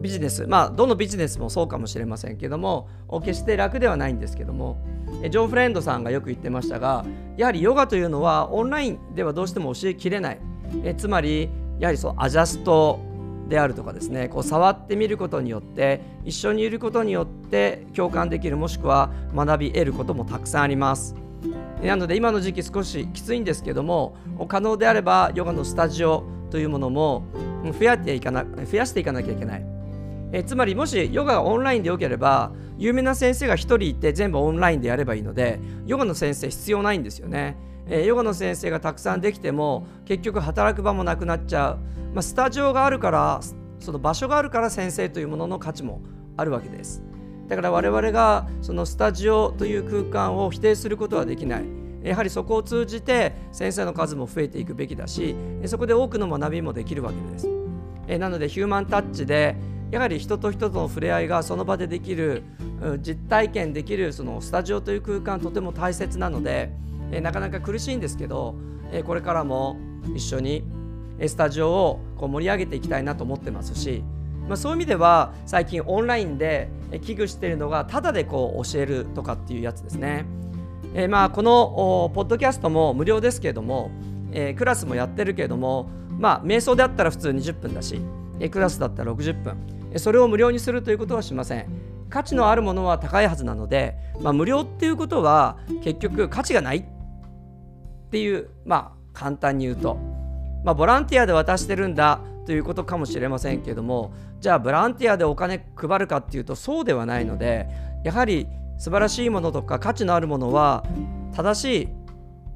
[0.00, 0.46] ビジネス。
[0.46, 2.88] まあどのビジネスもそうかもしれませんけども
[3.24, 4.78] 決して楽ではないんですけども。
[5.22, 7.04] ジョン・フレンドさんがよく言ってましたが
[7.36, 10.40] やはりヨガというのはオンラインではどうしても教えきれない。
[10.84, 13.00] えつまりやはりそうアジャスト
[13.48, 21.14] であるとかですねこう触ってみることによって一緒にいることによって共感できるもしくは学び得ることもたくさんあります。
[21.82, 24.16] なので今の時期少しきついんですけども
[24.48, 27.24] 可能であればヨガのスタジオというものも
[27.78, 29.77] 増やていかな増やしていかなきゃいけない。
[30.32, 37.56] えつまりもしヨガがオンラインでよければ有名な先生が1人いて全部オンラインでやればいいのでヨガの先生必要ないんですよね、
[37.88, 41.78] えヨガの先生がたくさんできても結局働く場もなくなっちゃう、
[42.14, 43.40] まあ、スタジオがあるから
[43.80, 46.02] その場所があるから先生というものの価値も
[46.36, 47.02] あるわけです。
[47.48, 51.64] だから我々がそのスタジオという空間を否定することはできない。
[52.02, 55.34] やはりそこを通じて先生の数も増えていくべきだし
[55.66, 57.48] そこで多くの学びもできるわけです。
[58.06, 59.56] えなのでヒューマンタッチで
[59.90, 62.42] やはり人と人との触れ合いがその場でできる
[63.00, 66.70] 実体験できるそのスタジオという空間とても大切なので
[67.22, 68.54] なかなか苦しいんですけど
[69.06, 69.76] これからも
[70.14, 70.64] 一緒に
[71.26, 74.04] スタジオをこう盛り上げていきたいなと思ってますし、
[74.46, 76.68] まあ、そういう意味では最近オンラインで
[77.02, 80.26] 危惧しているのがただでこう教えるとかっていうやつですね。
[80.94, 83.90] えーまあこのポッドキャストも無料ですけれども、
[84.32, 88.00] えークラスもやってるけれども、まあ、瞑想であったら普通20分だし、
[88.40, 89.56] えークラスだったら60分、
[89.98, 91.66] それを無料にするということはしません
[92.10, 96.84] 価値のあるものは高いはずなので、まあ、無料っていうことは結局価値がないっ
[98.10, 99.96] ていうまあ簡単に言うと、
[100.64, 107.68] まあ、ボランティアで渡してるんだということかもしれませんけどもじゃあボランティアでお金配るかっていうとそうではないので
[108.04, 108.46] やはり
[108.78, 110.84] 素晴らしいものとか価値のあるものは
[111.34, 111.88] 正しい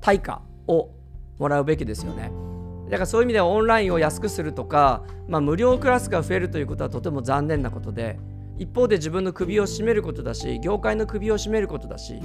[0.01, 0.90] 対価を
[1.38, 2.51] もらうべきですよね。
[2.93, 8.18] だからそういう意味ではオンラインを安くするとか、まあ、無料クラスが増えるということはとても残念なことで
[8.59, 12.20] 一方で自分の首を絞めることだし業界の首を絞めることだし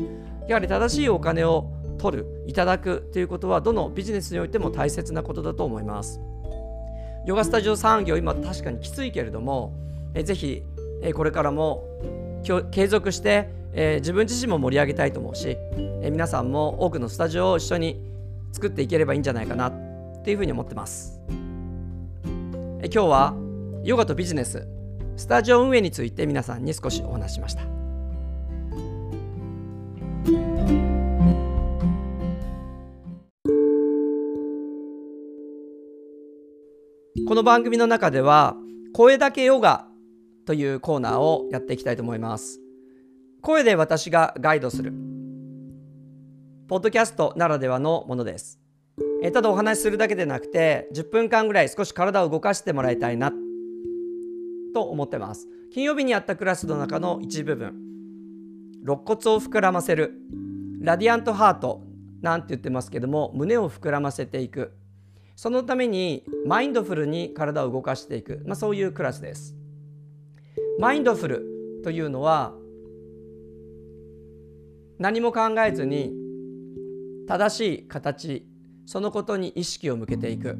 [0.45, 6.19] やはり正しいお金を取るいただくということはどのビジネスにおいても大切なことだと思います。
[7.25, 9.73] ヨガスタジオ産業今確かにきついけれども
[10.15, 10.63] えぜひ
[11.01, 11.85] えこれからも
[12.71, 15.55] 継続してえ自分自身も盛り上げたいと思うし
[16.01, 18.01] え皆さんも多くのスタジオを一緒に
[18.51, 19.86] 作っていければいいんじゃないかな
[20.27, 21.21] っていうふうに思ってます。
[22.81, 23.33] え今日は
[23.85, 24.67] ヨガとビジネス
[25.15, 27.61] スタジオ運営について皆さんに少しお話ししました。
[37.25, 38.57] この番組の中では
[38.93, 39.87] 声だけヨガ
[40.45, 42.59] というコーナーをやっていきたいと思います。
[43.41, 44.91] 声で私がガイドする
[46.67, 48.66] ポッドキャストならではのものです。
[49.23, 53.31] えただお話しするだけでなくて10分間ぐらい少し体を動かしてもらいたいな
[54.73, 55.47] と思ってます。
[55.73, 57.73] 金曜日にやったクラスの中の一部分。
[58.83, 60.13] 肋骨を膨らませる。
[60.79, 61.81] ラディアントハート
[62.21, 64.73] なんて言ってますけども胸を膨らませていく。
[65.35, 69.55] そのためにマインドフルに体を動かしていく、まあ、そういうクラスです。
[70.79, 72.53] マインドフルというのは
[74.99, 76.13] 何も考えずに
[77.27, 78.47] 正しい形
[78.87, 80.57] そのことに意識を向けていく。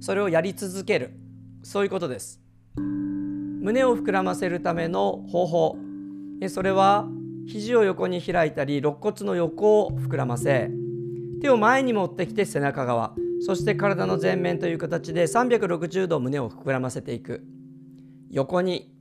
[0.00, 1.18] それをやり続ける。
[1.62, 2.42] そういうことです。
[2.76, 5.76] 胸を膨らませるための方法。
[6.48, 7.08] それは
[7.46, 10.70] 肘を横に開いたり肋骨の横を膨らませ
[11.40, 17.42] 手を前に持ってきて背中側そして体の前面という形で360度胸を膨らませていく。
[18.30, 18.94] 横に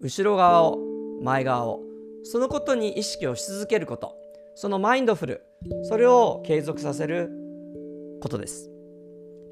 [0.00, 0.80] 後ろ側を
[1.22, 1.80] 前側を
[2.24, 4.16] そのことに意識をし続けること。
[4.56, 5.42] そのマインドフル。
[5.84, 7.30] それを継続させる
[8.22, 8.70] ことです。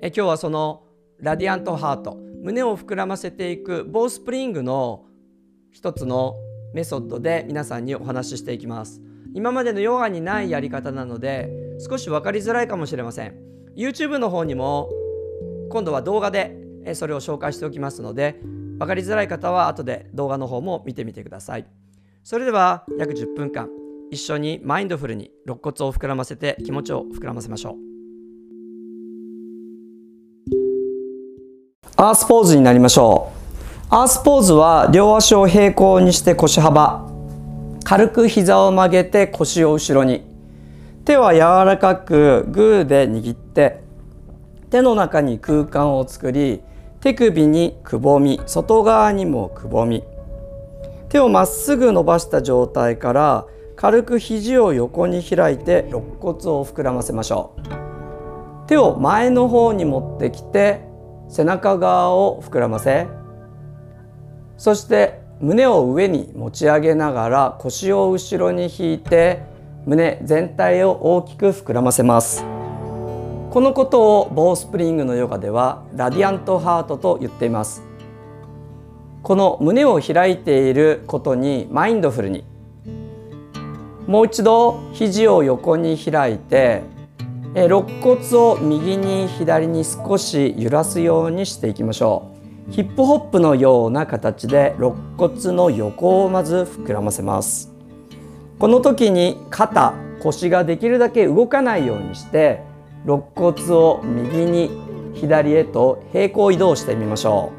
[0.00, 0.84] え今日はその
[1.18, 5.04] ラディアントハート胸を膨らませていくボースプリングの
[5.72, 6.34] 一つの
[6.72, 9.02] メソッドで皆さんにお話ししていきます。
[9.34, 13.34] 今までのヨガにないやり方なので少し分かりづらいかもしれません。
[13.76, 14.88] YouTube の方にも
[15.70, 16.56] 今度は動画で
[16.94, 18.40] それを紹介しておきますので
[18.78, 21.66] 分かりづらい方は後で動画の方も見てみてください。
[22.22, 23.68] それでは約10分間
[24.10, 27.89] 一緒にマインドフルに肋骨を膨らませて気持ちを膨らませましょう。
[32.02, 33.30] アースポーズになりましょ
[33.84, 33.86] う。
[33.90, 37.06] アースポーズは両足を平行にして腰幅。
[37.84, 40.24] 軽く膝を曲げて腰を後ろに。
[41.04, 43.82] 手は柔らかくグーで握って
[44.70, 46.62] 手の中に空間を作り
[47.00, 50.02] 手首にくぼみ外側にもくぼみ。
[51.10, 53.44] 手をまっすぐ伸ばした状態から
[53.76, 58.68] 軽く肘を横に開いて肋骨を膨らませましょう。
[58.68, 60.88] 手を前の方に持ってきて
[61.30, 63.06] 背中側を膨らませ
[64.56, 69.42] そして胸を上に持ち上げながら腰を後ろに引いて
[69.86, 72.44] 胸全体を大きく膨らませます。
[73.50, 77.82] このことをボースプリングのヨガではラディアントハートと言っています。
[79.22, 82.44] この胸を開いていることにマインドフルに
[84.06, 86.82] もう一度肘を横に開いて
[87.54, 92.30] え肋骨を右に左に少し揺らすようにしていきましょ
[92.68, 92.72] う。
[92.72, 97.72] ヒップホップのような形で肋骨の横をまず膨らませます。
[98.60, 102.62] この時に肩腰ができるだけ動かないようにして
[103.04, 104.70] 肋骨を右に
[105.14, 107.52] 左へと平行移動してみましょ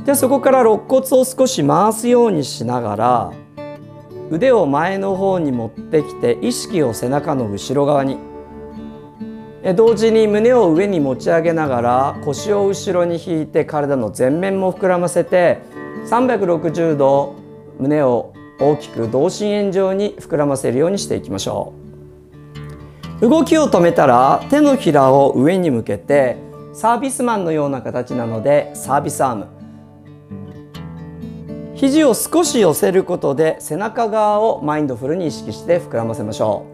[0.00, 0.04] う。
[0.04, 3.32] でそこから肋骨を少し回すようにしながら
[4.32, 8.31] 腕を前の方に持ってきて意識を背中の後ろ側に
[9.76, 15.58] 同時に胸を上に持ち上げながら腰を後ろに引いて体の前面も膨らませて
[16.06, 17.36] 360度
[17.78, 21.74] 胸を大きく同心円状に膨らませるようにしていきましょ
[23.20, 23.28] う。
[23.28, 26.36] 動きを止めたら手のひらを上に向けて
[26.72, 29.46] サービスマンのような形なのでサービスアーム。
[31.76, 36.71] 肘を少し寄せることで背中側をマインドフルに意識して膨らませましょう。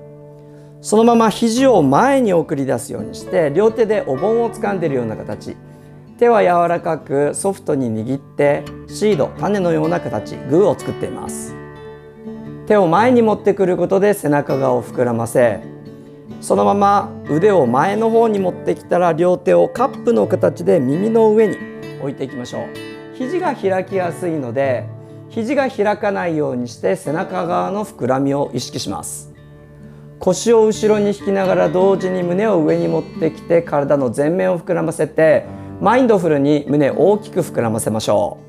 [0.81, 5.57] そのまま肘を前に送り出すようにして両手でお盆を掴んでいるような形。
[6.19, 11.55] 手は柔らかくソフトに握ってシード種のような形グーを作っています。
[12.67, 15.61] 手を前に持ってくることで背中側を膨らませ
[16.43, 21.57] そのまま腕を前の方に持ってきたら両手をカップの形で耳の上に
[22.01, 23.15] 置いていきましょう。
[23.17, 24.87] 肘が開きやすいので
[25.29, 29.28] 肘が開かないようにして背中側の膨らみを意識します。
[30.21, 35.45] 腰を後ろに引きながら同時に胸を上に持ってきて体の前面を膨らませて
[35.81, 38.49] マインドフルに胸を大きく膨らませましょう。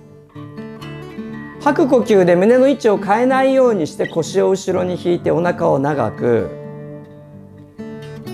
[1.62, 6.50] 吐く呼吸で胸の位置を変えないようにして腰を後ろに引いてお腹を長く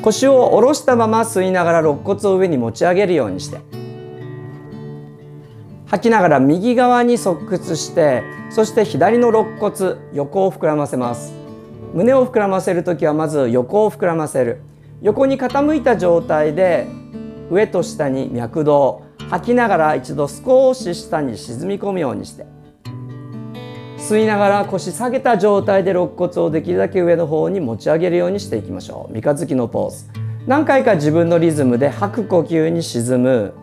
[0.03, 3.57] 腰を下ろしたまま吸いながら肋骨を上に持ち上げるようにして
[5.87, 8.21] 吐きながら右側に側屈して
[8.51, 11.44] そして左の肋骨横を膨らませます。
[11.95, 14.59] 胸を膨らませる時はまず横を膨らませる。
[15.01, 16.87] 横に傾いた状態で
[17.49, 19.03] 上と下に脈動。
[19.29, 22.45] 吐きながら一度少し下に沈み込むようにして。
[23.97, 29.13] 吸いながら腰下げた状態で肋骨をできるだけ上の方に持ち上げるようにしていきましょう。
[29.13, 30.03] 三日月のポーズ。
[30.45, 33.53] 何回か自分のリズムで吐く呼吸に沈む。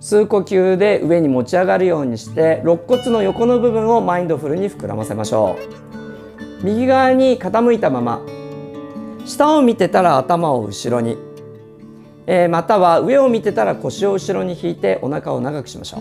[0.00, 5.83] 吸う呼吸で上に持ち上がるようにして肋骨の横の部分をマインドフルに膨らませましょう。
[6.64, 8.22] 右側に傾いたまま。
[9.26, 11.18] 下を見てたら頭を後ろに、
[12.26, 16.00] えー、または上を見てたら腰を後ろに引いてお腹を長くしましょう。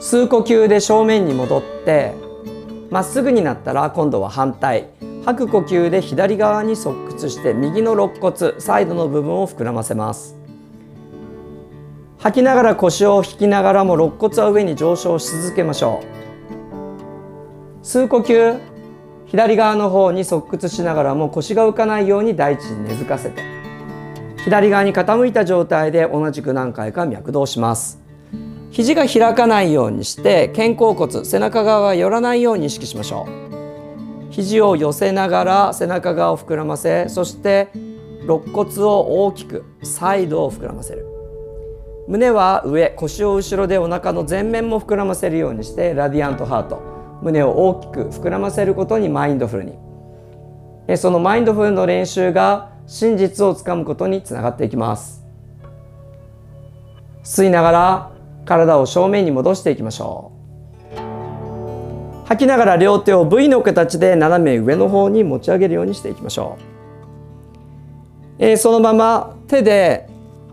[0.00, 2.14] 吸う呼吸で正面に戻って
[2.90, 4.88] まっすぐになったら今度は反対。
[5.26, 10.34] 吐吐く呼吸で左側に側屈して右の肋骨サイドの部分を膨らませます。
[12.18, 16.19] 吐きながら腰を引きながらも肋骨は上に上昇し続けましょう。
[17.90, 18.60] 吸呼吸。
[19.26, 23.42] 左側の方に側屈しながらも腰が浮かないように大地に根付かせて。
[24.44, 27.98] 左側に傾いた状態で同じく何回か脈動します。
[28.70, 34.32] 肘が開かないようにして肩甲骨背中側が寄らないように意識しましょう。
[34.32, 37.70] 肘を寄せながら背中側を膨らませそして
[38.22, 41.04] 肋骨を大きくサイドを膨らませる。
[42.06, 46.99] 胸は上腰を後ろでお腹の前面も膨らませるようにしてラディアントハート。
[47.22, 49.76] 胸を大きく膨らませることにマインドフルに。
[50.96, 55.24] そのマインドフルの練習が真実をつかむことにつながっていきます。
[57.22, 58.10] 吸いながら
[58.44, 60.40] 体を正面に戻していきましょう。
[62.30, 66.58] 吐きながら両手を V の形で斜め上の方に持ち上げるようにしていきましょ
[68.38, 70.08] う、えー、そのまま手で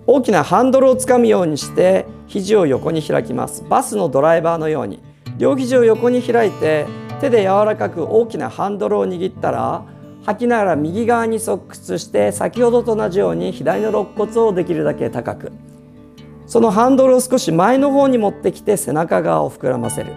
[0.08, 3.64] 大きなハンドルをつかむようにして肘を横に開きます。
[3.70, 5.07] バスのドライバーのように。
[5.38, 6.86] 両肘を横に開いて
[7.22, 9.86] 手で柔らかく大きなハンドルを握ったら
[10.26, 15.52] 吐きながら右側に側屈して先ほどと同じように左の肋骨をできるだけ高く。
[16.46, 20.14] そのハンドルを少し前の方に持ってきて背中側を膨らませる。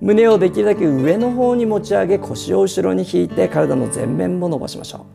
[0.00, 5.06] 胸をできるだけ上の方に持ち上げ腰を後ろに引いて体の前面も伸ばしましょ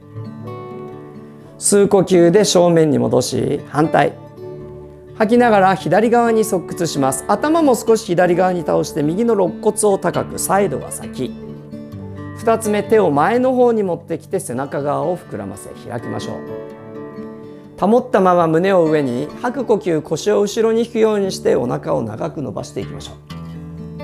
[0.47, 1.59] う。
[1.59, 4.28] 吸う呼吸で正面に戻し反対。
[5.19, 7.25] 吐きながら左側に側屈します。
[7.27, 11.33] 頭も少し左側に倒して右の肋骨を高くサイドが先。
[12.37, 17.85] 2つ目手を前の方に持ってきて背中側を膨らませ開きましょう。
[17.85, 24.01] 保ったまま胸を上に吐く呼吸腰を後ろに引くようにしてお腹を長く伸ばしていきましょう。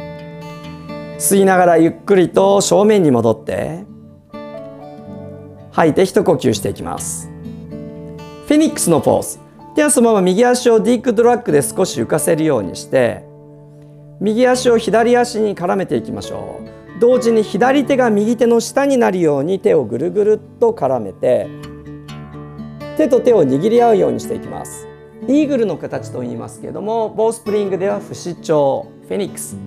[1.17, 3.85] 吸いながらゆっくりと正面に戻って
[5.71, 7.31] 吐いて一呼吸していきます。
[8.47, 9.44] フェニックスのポーズ。
[9.75, 13.25] ではそのまま右足をディークドラッグで少し浮かせるようにして
[14.21, 16.61] 右足を左足に絡めていきましょ
[16.97, 16.99] う。
[17.01, 21.49] 同時に左手が右手の下になるように手をぐるぐるっと絡めて
[22.95, 24.87] 手と手を握り合うようにしていきます。
[25.27, 29.57] イーグルの形と言いますけれどもボースプリングでは不死鳥フェニックス。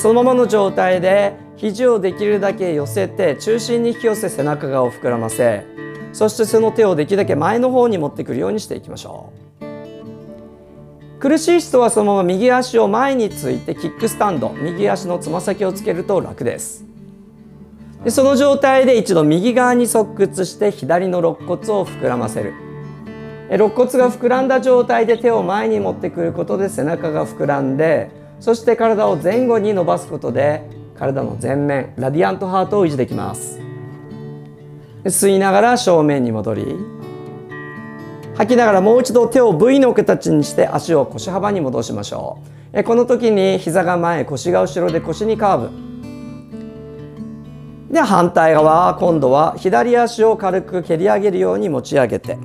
[0.00, 5.66] そのままの状態で肘をできるだけ寄せて中心に引き寄せ背中側を膨らませ
[6.14, 11.18] そしてその手をできるだけ前の方に持ってくるようにしていきましょう。
[11.18, 14.50] 苦しい人はそのまま右足を前についてキックスタンド。
[14.50, 16.84] 右足のつま先をつけると楽です。
[18.04, 22.52] でその状態で一度右側に側屈して左の肋骨を膨らませる。
[23.50, 30.62] 肋骨が膨らんだ状態で手を前に持ってくることで背中が膨らんでそして体を前後に伸ばすことで
[30.96, 33.63] 体の前面ラディアントハートを維持できます。
[35.04, 36.76] 吸いながら正面に戻り
[38.34, 42.40] 吐きながらもう一度手を V の形にして足を腰幅に戻しましょ
[42.72, 42.82] う。
[42.82, 45.84] この時に膝が前腰が後ろで腰にカーブ。
[47.92, 52.36] で反対側今度は左足を軽く蹴り上げるように持ち上げて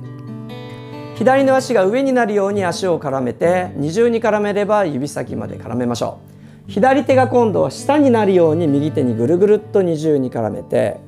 [1.16, 6.20] 左の足が上になるように足を絡めて二重に絡めれば指先まで絡めましょ
[6.68, 6.70] う。
[6.70, 11.00] 左手が今度は下になるように右手にぐるぐるっと二重に絡めて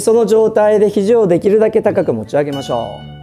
[0.00, 3.14] その状態で肘をできるだけ高く持ち上げましょう。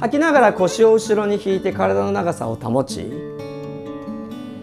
[0.00, 3.10] 吐きながら腰を後ろに引いて体の長さを保ち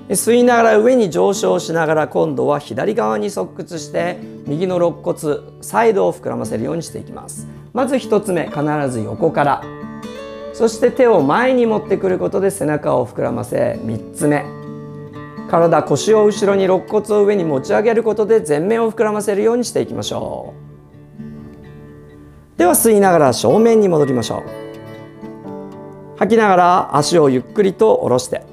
[0.10, 7.48] 吸いながら上に上昇しながら今度は左側に側屈して右の肋骨サイドを膨らませるようにしていきます。
[7.74, 9.64] まず1つ目必ず横から。
[10.54, 14.44] そして手を前に持ってくることで背中を膨らませ3つ目。
[15.50, 20.63] 体腰を後ろに肋骨を上に持ち上げることで前面を膨らませるようにしていきましょう。
[22.64, 24.44] では吸いながら正面に戻りましょう。
[26.18, 28.46] 吐きながら足をゆっくりと下ろして。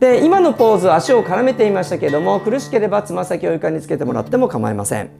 [0.00, 5.10] で今のポーズ足を絡めていましたけれども苦しければつま先を床につけてもらっても構いません。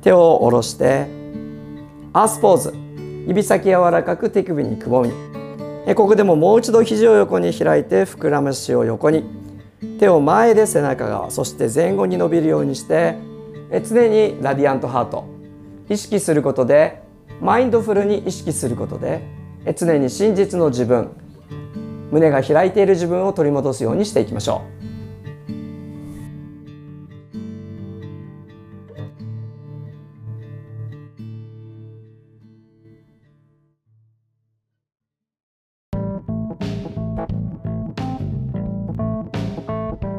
[0.00, 1.08] 手を下ろして
[2.12, 2.72] アースポーズ。
[3.26, 5.10] 指先柔らかく手首にくぼみ。
[5.96, 9.24] ここでももう一度肘を横に開いて膨らましを横に。
[9.98, 13.16] 手を前で背中側そして前後に伸びるようにして
[13.84, 15.37] 常にラディアントハート。
[15.90, 17.02] 意識することで
[17.40, 19.22] マインドフルに意識することで
[19.76, 21.10] 常に真実の自分
[22.10, 24.78] 胸が開いている自分を取り戻すようにしていきましょう。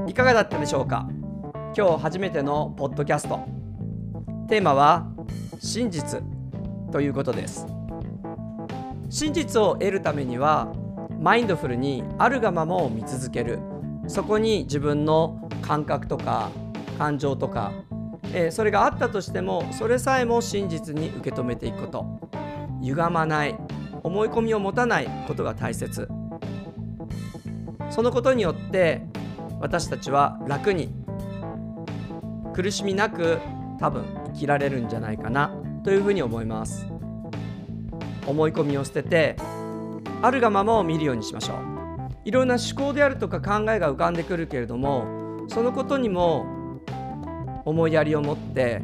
[0.07, 1.07] いかがだったでしょうか？
[1.77, 3.39] 今日初めてのポッドキャスト
[4.49, 5.07] テーマは
[5.61, 6.23] 真実
[6.89, 7.67] ということです。
[9.09, 10.73] 真実を得るためには
[11.19, 13.59] マインドフルにあるがままを見続ける。
[14.07, 16.49] そこに自分の感覚とか
[16.97, 17.73] 感情とか、
[18.33, 22.05] えー、それがあったとしてもそれさえも真実に受け止めていくこと。
[22.81, 23.57] 歪まない。
[24.01, 26.07] 思い込みを持たないことが大切。
[27.89, 29.01] そのことによって
[29.59, 30.89] 私たちは楽に
[32.53, 33.39] 苦しみなく
[33.79, 34.03] 多分
[34.33, 35.51] 生きられるんじゃないかな
[35.83, 36.85] というふうに思います。
[38.27, 39.35] 思い込みを捨てて
[40.21, 41.57] あるがままを見るようにしましょう。
[42.25, 46.45] いろんな思考であるとか考えが浮かんでくるけれどもそのことにも
[47.65, 48.81] 思いやりを持って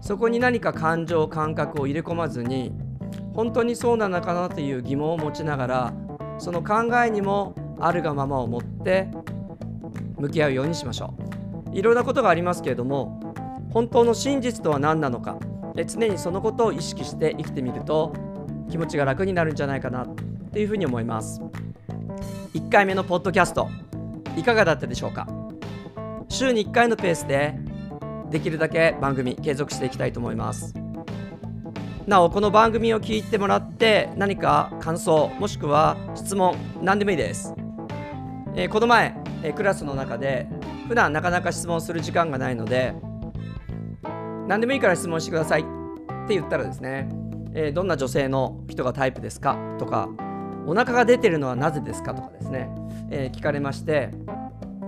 [0.00, 2.72] そこに何か感情感覚を入れ込まずに
[3.34, 5.92] 本当にそうなのかなという疑問を持ちながら
[6.38, 9.08] その考えにもあるがままを持って
[10.16, 11.14] 向き合うようにしましょ
[11.72, 11.76] う。
[11.76, 13.29] いろんなことがありますけれども
[13.70, 15.38] 本当の真実とは何なのか。
[15.86, 18.12] 常にそのことを意識して生きてみると
[18.68, 20.04] 気持ちが楽になるんじゃないかな
[20.52, 21.40] というふうに思います。
[22.52, 23.68] 1回目のポッドキャスト
[24.36, 25.26] いかがだったでしょうか？
[26.28, 27.54] 週に1回のペースで
[28.30, 30.74] できるだけ番組継続していきたいと思います。
[32.06, 37.54] なおこの番組を聞いてもらって何か感想もしくは質問何でもいいです、
[38.56, 39.14] えー、この前、
[39.44, 40.48] えー、クラスの中で
[40.88, 42.94] 普段なかなか質問する時間がないので
[44.50, 45.60] 何でもいいから質問してください。
[45.60, 45.64] っ
[46.26, 47.08] て言ったらですね、
[47.54, 49.56] えー、どんな女性の人がタイプですか？
[49.78, 50.08] とか
[50.66, 52.16] お腹が出てるのはなぜですか？
[52.16, 52.68] とかですね、
[53.12, 54.10] えー、聞かれまして、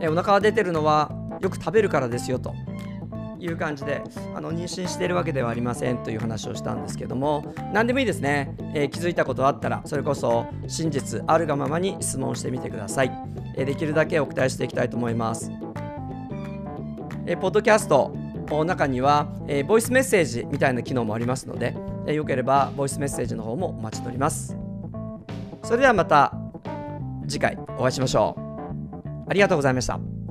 [0.01, 2.53] えー、お腹が出てるのはよく食べるからですよと
[3.39, 4.03] いう感じで
[4.35, 13.13] あの妊娠しているわけではありませんという話をしたんですけども何でもいいですね、えー、気づいたことあったらそれこそ真実あるがままに質問してみてください、
[13.57, 15.53] えー、できるだけお答えしていきたいと思います、
[17.27, 18.13] えー、ポッドキャスト
[18.65, 21.75] 中には、えー、ボイスメッセージみたいな機能もありますので、
[22.07, 24.57] えー、よければボイスメッセージの方もお待ちしております。
[25.63, 26.35] それではまた
[27.29, 28.43] 次回お会いしましょう。
[29.29, 30.22] ありがとうございました。